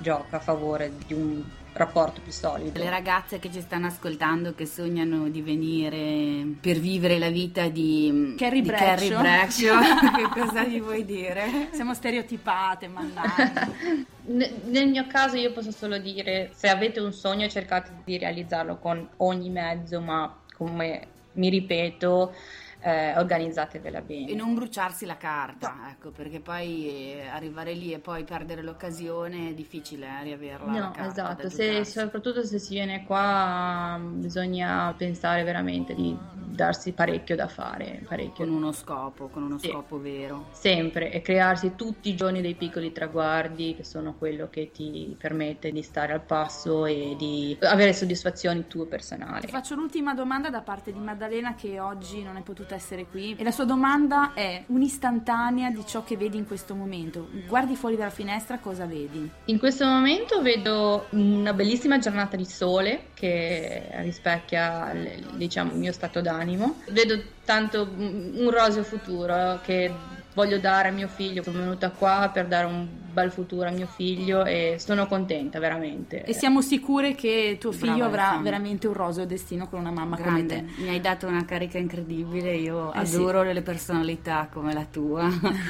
gioca 0.00 0.36
a 0.36 0.40
favore 0.40 0.92
di 1.06 1.14
un 1.14 1.42
rapporto 1.72 2.20
più 2.20 2.32
solido. 2.32 2.78
Le 2.82 2.90
ragazze 2.90 3.38
che 3.38 3.50
ci 3.50 3.60
stanno 3.60 3.86
ascoltando 3.86 4.54
che 4.54 4.66
sognano 4.66 5.28
di 5.28 5.40
venire 5.40 6.44
per 6.60 6.78
vivere 6.78 7.18
la 7.18 7.30
vita 7.30 7.68
di 7.68 8.34
Carrie 8.36 8.62
Bradshaw. 8.62 9.20
Bradshaw, 9.20 9.80
che 10.16 10.40
cosa 10.40 10.64
gli 10.64 10.80
vuoi 10.80 11.04
dire? 11.04 11.68
Siamo 11.72 11.94
stereotipate, 11.94 12.88
mannaggia. 12.88 13.68
Ne- 14.22 14.52
Nel 14.66 14.88
mio 14.88 15.06
caso 15.08 15.36
io 15.36 15.52
posso 15.52 15.72
solo 15.72 15.98
dire, 15.98 16.50
se 16.54 16.68
avete 16.68 17.00
un 17.00 17.12
sogno 17.12 17.48
cercate 17.48 17.90
di 18.04 18.16
realizzarlo 18.16 18.78
con 18.78 19.08
ogni 19.18 19.48
mezzo, 19.50 20.00
ma 20.00 20.32
come 20.56 21.06
mi 21.32 21.48
ripeto, 21.48 22.34
eh, 22.80 23.16
organizzatevela 23.18 24.00
bene. 24.00 24.30
E 24.30 24.34
non 24.34 24.54
bruciarsi 24.54 25.06
la 25.06 25.16
carta, 25.16 25.76
ecco, 25.90 26.10
perché 26.10 26.40
poi 26.40 26.88
eh, 27.14 27.26
arrivare 27.28 27.72
lì 27.74 27.92
e 27.92 27.98
poi 27.98 28.24
perdere 28.24 28.62
l'occasione 28.62 29.50
è 29.50 29.54
difficile 29.54 30.06
eh, 30.06 30.22
riaverla 30.24 30.72
la 30.72 30.78
No, 30.78 31.08
esatto, 31.08 31.48
se- 31.48 31.84
soprattutto 31.84 32.44
se 32.44 32.58
si 32.58 32.74
viene 32.74 33.04
qua 33.04 33.96
mm, 33.98 34.20
bisogna 34.20 34.94
pensare 34.96 35.42
veramente 35.44 35.94
di 35.94 36.16
darsi 36.32 36.92
parecchio 36.92 37.36
da 37.36 37.48
fare, 37.48 38.02
parecchio. 38.06 38.44
con 38.44 38.54
uno 38.54 38.72
scopo, 38.72 39.28
con 39.28 39.42
uno 39.42 39.58
Sì. 39.58 39.68
scopo 39.68 40.00
vero. 40.00 40.46
Sempre 40.52 41.10
e 41.12 41.22
crearsi 41.22 41.74
tutti 41.76 42.08
i 42.10 42.14
giorni 42.16 42.40
dei 42.42 42.54
piccoli 42.54 42.92
traguardi 42.92 43.74
che 43.74 43.84
sono 43.84 44.14
quello 44.14 44.48
che 44.50 44.70
ti 44.72 45.16
permette 45.18 45.70
di 45.70 45.82
stare 45.82 46.12
al 46.12 46.20
passo 46.22 46.84
e 46.86 47.14
di 47.16 47.56
avere 47.62 47.92
soddisfazioni 47.92 48.66
tue 48.66 48.86
personali. 48.86 49.40
Ti 49.42 49.48
faccio 49.48 49.74
l'ultima 49.74 50.12
domanda 50.14 50.50
da 50.50 50.60
parte 50.60 50.92
di 50.92 50.98
Maddalena 50.98 51.54
che 51.54 51.78
oggi 51.80 52.22
non 52.22 52.36
è 52.36 52.42
potuta 52.42 52.69
essere 52.74 53.06
qui 53.06 53.36
e 53.36 53.44
la 53.44 53.50
sua 53.50 53.64
domanda 53.64 54.32
è 54.34 54.64
un'istantanea 54.66 55.70
di 55.70 55.84
ciò 55.86 56.04
che 56.04 56.16
vedi 56.16 56.36
in 56.36 56.46
questo 56.46 56.74
momento. 56.74 57.28
Guardi 57.46 57.76
fuori 57.76 57.96
dalla 57.96 58.10
finestra, 58.10 58.58
cosa 58.58 58.86
vedi? 58.86 59.30
In 59.46 59.58
questo 59.58 59.86
momento 59.86 60.40
vedo 60.42 61.06
una 61.10 61.52
bellissima 61.52 61.98
giornata 61.98 62.36
di 62.36 62.44
sole 62.44 63.06
che 63.14 63.88
rispecchia 63.96 64.92
diciamo, 65.34 65.72
il 65.72 65.78
mio 65.78 65.92
stato 65.92 66.20
d'animo. 66.20 66.76
Vedo 66.90 67.20
tanto 67.44 67.88
un 67.96 68.48
roseo 68.50 68.82
futuro 68.82 69.60
che 69.62 69.92
voglio 70.34 70.58
dare 70.58 70.88
a 70.88 70.92
mio 70.92 71.08
figlio. 71.08 71.42
Sono 71.42 71.58
venuta 71.58 71.90
qua 71.90 72.30
per 72.32 72.46
dare 72.46 72.66
un 72.66 72.88
bel 73.12 73.30
futuro 73.30 73.68
a 73.68 73.70
mio 73.70 73.86
figlio 73.86 74.44
e 74.44 74.76
sono 74.78 75.06
contenta 75.06 75.58
veramente. 75.58 76.24
E 76.24 76.32
siamo 76.32 76.60
sicure 76.62 77.14
che 77.14 77.56
tuo 77.60 77.72
figlio 77.72 77.92
Brava, 77.94 78.06
avrà 78.06 78.22
Alessandra. 78.22 78.50
veramente 78.50 78.86
un 78.86 78.92
roseo 78.94 79.26
destino 79.26 79.68
con 79.68 79.80
una 79.80 79.90
mamma 79.90 80.16
Grande, 80.16 80.56
come 80.56 80.74
te. 80.76 80.82
mi 80.82 80.88
hai 80.88 81.00
dato 81.00 81.26
una 81.26 81.44
carica 81.44 81.78
incredibile, 81.78 82.54
io 82.56 82.92
Eh 82.92 83.04
sì. 83.06 83.16
adoro 83.16 83.42
le 83.42 83.62
personalità 83.62 84.48
come 84.52 84.72
la 84.72 84.84
tua, 84.90 85.28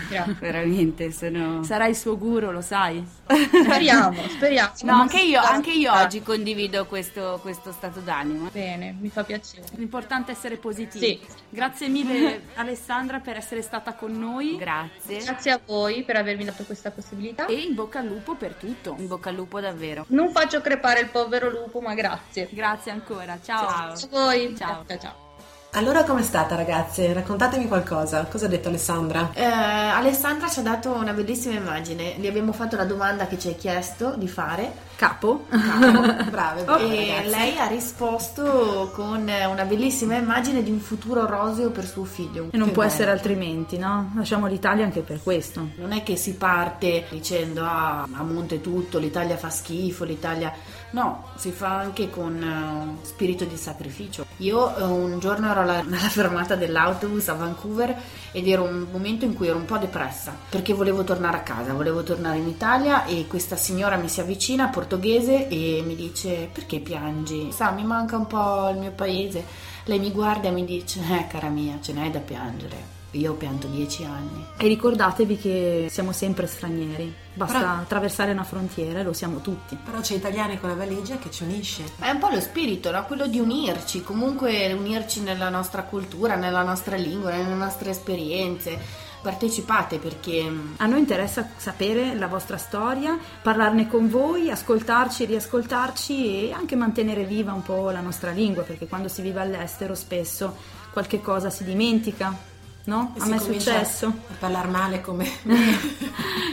Grazie. 0.08 0.36
veramente 0.40 1.10
sono... 1.12 1.62
Sarà 1.62 1.86
il 1.86 1.96
suo 1.96 2.16
guru, 2.18 2.50
lo 2.50 2.60
sai? 2.60 3.04
Speriamo, 3.26 4.22
speriamo. 4.28 4.72
No, 4.82 4.92
anche 4.94 5.20
io, 5.20 5.40
anche 5.40 5.70
io 5.70 5.90
Ah, 5.90 6.02
oggi 6.04 6.22
condivido 6.22 6.86
questo, 6.86 7.38
questo 7.42 7.72
stato 7.72 8.00
d'animo. 8.00 8.48
Bene, 8.52 8.94
mi 8.98 9.08
fa 9.08 9.24
piacere. 9.24 9.64
L'importante 9.76 10.32
è 10.32 10.34
essere 10.34 10.56
positivi. 10.56 11.06
Sì. 11.06 11.20
Grazie 11.48 11.88
mille 11.88 12.42
Alessandra 12.54 13.18
per 13.20 13.36
essere 13.36 13.62
stata 13.62 13.94
con 13.94 14.12
noi 14.18 14.56
Grazie. 14.56 15.18
Grazie 15.18 15.50
a 15.52 15.60
voi 15.64 16.02
per 16.04 16.16
avermi 16.16 16.44
dato 16.44 16.64
questa 16.64 16.90
possibilità. 16.90 17.29
E 17.46 17.54
in 17.54 17.74
bocca 17.74 18.00
al 18.00 18.06
lupo 18.06 18.34
per 18.34 18.54
tutto. 18.54 18.94
In 18.98 19.06
bocca 19.06 19.30
al 19.30 19.34
lupo 19.34 19.60
davvero. 19.60 20.04
Non 20.08 20.30
faccio 20.30 20.60
crepare 20.60 21.00
il 21.00 21.08
povero 21.08 21.50
lupo, 21.50 21.80
ma 21.80 21.94
grazie. 21.94 22.48
Grazie 22.50 22.90
ancora, 22.90 23.38
ciao. 23.42 23.66
A 23.66 23.94
voi. 24.10 24.56
Ciao. 24.56 24.84
ciao. 24.86 24.98
ciao. 24.98 25.29
Allora 25.74 26.02
com'è 26.02 26.22
stata 26.22 26.56
ragazze? 26.56 27.12
Raccontatemi 27.12 27.68
qualcosa. 27.68 28.24
Cosa 28.24 28.46
ha 28.46 28.48
detto 28.48 28.66
Alessandra? 28.68 29.30
Eh, 29.32 29.44
Alessandra 29.44 30.48
ci 30.48 30.58
ha 30.58 30.62
dato 30.62 30.90
una 30.90 31.12
bellissima 31.12 31.54
immagine. 31.54 32.16
Gli 32.18 32.26
abbiamo 32.26 32.52
fatto 32.52 32.74
la 32.74 32.84
domanda 32.84 33.28
che 33.28 33.38
ci 33.38 33.48
hai 33.48 33.54
chiesto 33.56 34.14
di 34.16 34.26
fare. 34.26 34.88
Capo. 34.96 35.46
Brave, 35.48 36.28
brave 36.30 36.64
e 36.64 37.16
ragazze. 37.16 37.28
lei 37.28 37.56
ha 37.58 37.66
risposto 37.68 38.90
con 38.92 39.20
una 39.22 39.64
bellissima 39.64 40.16
immagine 40.16 40.64
di 40.64 40.70
un 40.72 40.80
futuro 40.80 41.24
roseo 41.26 41.70
per 41.70 41.86
suo 41.86 42.04
figlio. 42.04 42.48
E 42.50 42.56
non 42.56 42.66
Che 42.68 42.72
può 42.72 42.82
bello. 42.82 42.94
essere 42.94 43.10
altrimenti, 43.12 43.78
no? 43.78 44.10
Lasciamo 44.16 44.46
l'Italia 44.48 44.84
anche 44.84 45.02
per 45.02 45.22
questo. 45.22 45.68
Non 45.76 45.92
è 45.92 46.02
che 46.02 46.16
si 46.16 46.34
parte 46.34 47.06
dicendo 47.10 47.62
ah, 47.64 48.08
a 48.12 48.22
monte 48.24 48.60
tutto, 48.60 48.98
l'Italia 48.98 49.36
fa 49.36 49.50
schifo, 49.50 50.02
l'Italia... 50.04 50.52
No, 50.92 51.26
si 51.36 51.52
fa 51.52 51.78
anche 51.78 52.10
con 52.10 52.42
eh, 52.42 53.04
spirito 53.06 53.44
di 53.44 53.56
sacrificio. 53.56 54.26
Io 54.38 54.76
eh, 54.76 54.82
un 54.82 55.20
giorno 55.20 55.50
ero 55.50 55.60
alla, 55.60 55.78
alla 55.86 56.08
fermata 56.08 56.56
dell'autobus 56.56 57.28
a 57.28 57.34
Vancouver 57.34 57.96
ed 58.32 58.48
era 58.48 58.62
un 58.62 58.86
momento 58.90 59.24
in 59.24 59.34
cui 59.34 59.48
ero 59.48 59.58
un 59.58 59.64
po' 59.64 59.78
depressa 59.78 60.36
perché 60.48 60.72
volevo 60.72 61.04
tornare 61.04 61.36
a 61.36 61.42
casa, 61.42 61.72
volevo 61.72 62.02
tornare 62.02 62.38
in 62.38 62.48
Italia 62.48 63.04
e 63.04 63.26
questa 63.28 63.56
signora 63.56 63.96
mi 63.96 64.08
si 64.08 64.20
avvicina, 64.20 64.68
portoghese, 64.68 65.48
e 65.48 65.82
mi 65.84 65.94
dice 65.94 66.48
perché 66.52 66.80
piangi? 66.80 67.52
Sa, 67.52 67.70
mi 67.70 67.84
manca 67.84 68.16
un 68.16 68.26
po' 68.26 68.68
il 68.70 68.78
mio 68.78 68.92
paese. 68.92 69.44
Lei 69.84 69.98
mi 69.98 70.10
guarda 70.10 70.48
e 70.48 70.52
mi 70.52 70.64
dice, 70.64 71.00
eh 71.00 71.26
cara 71.28 71.48
mia, 71.48 71.78
ce 71.80 71.92
n'hai 71.92 72.10
da 72.10 72.20
piangere. 72.20 72.99
Io 73.12 73.32
ho 73.32 73.34
pianto 73.34 73.66
dieci 73.66 74.04
anni. 74.04 74.46
E 74.56 74.68
ricordatevi 74.68 75.36
che 75.36 75.86
siamo 75.90 76.12
sempre 76.12 76.46
stranieri. 76.46 77.12
Basta 77.34 77.58
Però- 77.58 77.70
attraversare 77.72 78.30
una 78.30 78.44
frontiera 78.44 79.00
e 79.00 79.02
lo 79.02 79.12
siamo 79.12 79.40
tutti. 79.40 79.76
Però 79.82 79.98
c'è 80.00 80.14
Italiani 80.14 80.60
con 80.60 80.68
la 80.68 80.76
valigia 80.76 81.18
che 81.18 81.30
ci 81.30 81.42
unisce. 81.42 81.82
È 81.98 82.10
un 82.10 82.18
po' 82.18 82.28
lo 82.28 82.40
spirito, 82.40 82.90
no? 82.92 83.04
quello 83.06 83.26
di 83.26 83.40
unirci, 83.40 84.02
comunque 84.02 84.72
unirci 84.72 85.22
nella 85.22 85.48
nostra 85.48 85.82
cultura, 85.82 86.36
nella 86.36 86.62
nostra 86.62 86.96
lingua, 86.96 87.30
nelle 87.30 87.54
nostre 87.54 87.90
esperienze. 87.90 89.08
Partecipate 89.22 89.98
perché 89.98 90.50
A 90.78 90.86
noi 90.86 91.00
interessa 91.00 91.50
sapere 91.56 92.14
la 92.14 92.26
vostra 92.26 92.56
storia, 92.56 93.18
parlarne 93.42 93.86
con 93.86 94.08
voi, 94.08 94.50
ascoltarci, 94.50 95.26
riascoltarci 95.26 96.48
e 96.48 96.52
anche 96.52 96.74
mantenere 96.74 97.24
viva 97.24 97.52
un 97.52 97.62
po' 97.62 97.90
la 97.90 98.00
nostra 98.00 98.30
lingua, 98.30 98.62
perché 98.62 98.86
quando 98.86 99.08
si 99.08 99.20
vive 99.20 99.40
all'estero 99.40 99.94
spesso 99.94 100.56
qualche 100.90 101.20
cosa 101.20 101.50
si 101.50 101.64
dimentica, 101.64 102.34
no? 102.84 103.14
E 103.16 103.20
A 103.22 103.26
me 103.26 103.36
è 103.36 103.38
successo. 103.38 104.06
A 104.06 104.34
parlare 104.38 104.68
male 104.68 105.00
come... 105.00 105.28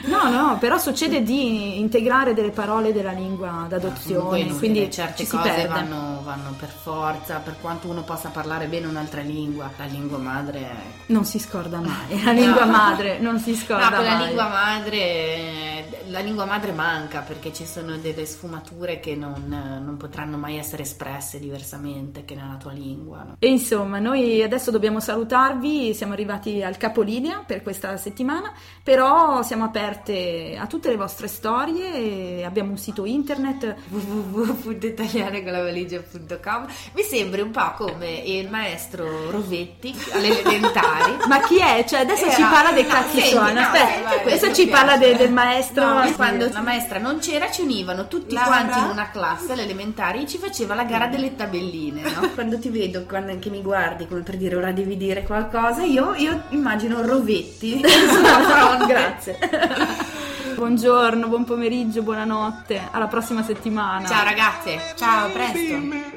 No, 0.07 0.29
no, 0.29 0.57
però 0.57 0.77
succede 0.77 1.21
di 1.21 1.79
integrare 1.79 2.33
delle 2.33 2.51
parole 2.51 2.93
della 2.93 3.11
lingua 3.11 3.65
d'adozione, 3.67 4.21
Comunque, 4.23 4.57
quindi 4.57 4.79
inutile, 4.79 4.89
certe 4.89 5.27
cose 5.27 5.67
vanno, 5.67 6.21
vanno 6.23 6.55
per 6.57 6.69
forza, 6.69 7.35
per 7.39 7.57
quanto 7.59 7.89
uno 7.89 8.03
possa 8.03 8.29
parlare 8.29 8.67
bene 8.67 8.87
un'altra 8.87 9.19
lingua, 9.21 9.69
la 9.77 9.83
lingua 9.85 10.17
madre 10.17 10.59
è... 10.59 10.75
Non 11.07 11.25
si 11.25 11.39
scorda 11.39 11.79
mai, 11.81 12.23
la 12.23 12.31
lingua 12.31 12.63
No. 12.63 12.71
madre 12.71 13.19
non 13.19 13.37
si 13.39 13.53
scorda 13.53 13.89
No, 13.89 13.95
con 13.97 14.05
la 14.05 14.13
mai. 14.15 14.25
lingua 14.27 14.47
madre, 14.47 15.76
la 16.08 16.19
lingua 16.19 16.45
madre 16.45 16.71
manca 16.71 17.21
perché 17.21 17.54
ci 17.54 17.65
sono 17.65 17.97
delle 17.97 18.26
sfumature 18.26 19.00
che 19.00 19.15
non, 19.15 19.45
non 19.47 19.97
potranno 19.97 20.38
mai 20.38 20.58
essere 20.58 20.84
espresse 20.84 21.39
diversamente 21.39 22.26
che 22.26 22.36
nella 22.36 22.58
tua 22.60 22.71
lingua. 22.71 23.23
no? 23.23 23.36
E 23.39 23.47
insomma, 23.47 24.00
noi 24.00 24.41
adesso 24.43 24.71
dobbiamo 24.71 25.00
salutarvi, 25.00 25.93
siamo 25.93 26.13
arrivati 26.13 26.63
al 26.63 26.78
capolinea 26.78 27.43
per 27.45 27.62
questa 27.62 27.97
settimana, 27.97 28.52
però 28.84 29.41
siamo 29.43 29.63
aperte 29.65 30.58
a 30.60 30.65
tutte 30.67 30.89
le 30.89 30.95
vostre 30.95 31.28
storie, 31.28 32.43
abbiamo 32.45 32.71
un 32.71 32.78
sito 32.78 33.06
internet. 33.06 33.76
www.italianecolavaligia.com 33.89 36.65
Mi 36.93 37.04
sembri 37.04 37.41
un 37.41 37.52
po' 37.52 37.73
come 37.78 38.10
il 38.26 38.50
maestro 38.50 39.30
Rovetti 39.30 39.93
alle 40.13 40.39
elementari. 40.39 41.17
Ma 41.28 41.39
chi 41.41 41.60
è? 41.60 41.84
Cioè, 41.88 42.00
adesso 42.02 42.26
Era- 42.26 42.34
ci 42.34 42.41
parla 42.41 42.71
dei 42.71 42.86
senti, 42.86 43.21
suona. 43.21 43.71
Aspetta, 43.71 44.21
adesso 44.21 44.54
ci 44.54 44.67
parla 44.67 44.97
de- 44.97 45.15
del 45.15 45.32
maestro. 45.32 45.76
No, 45.81 46.03
e 46.03 46.13
quando 46.13 46.49
la 46.51 46.61
maestra 46.61 46.99
non 46.99 47.19
c'era 47.19 47.51
ci 47.51 47.61
univano 47.61 48.07
tutti 48.07 48.33
Laura? 48.33 48.49
quanti 48.49 48.79
in 48.79 48.85
una 48.85 49.09
classe 49.09 49.51
alle 49.53 49.63
elementari 49.63 50.23
e 50.23 50.27
ci 50.27 50.37
faceva 50.37 50.75
la 50.75 50.83
gara 50.83 51.07
delle 51.07 51.35
tabelline, 51.35 52.01
no? 52.01 52.29
Quando 52.35 52.59
ti 52.59 52.69
vedo, 52.69 53.03
quando 53.05 53.31
anche 53.31 53.49
mi 53.49 53.61
guardi 53.61 54.07
come 54.07 54.21
per 54.21 54.37
dire 54.37 54.55
ora 54.55 54.71
devi 54.71 54.97
dire 54.97 55.23
qualcosa, 55.23 55.83
io, 55.83 56.13
io 56.15 56.43
immagino 56.49 57.01
Rovetti. 57.01 57.81
Grazie. 58.87 59.37
Buongiorno, 60.55 61.27
buon 61.27 61.43
pomeriggio, 61.43 62.01
buonanotte. 62.01 62.89
Alla 62.91 63.07
prossima 63.07 63.43
settimana. 63.43 64.07
Ciao 64.07 64.23
ragazze, 64.23 64.93
ciao, 64.95 65.27
a 65.27 65.29
presto. 65.29 66.16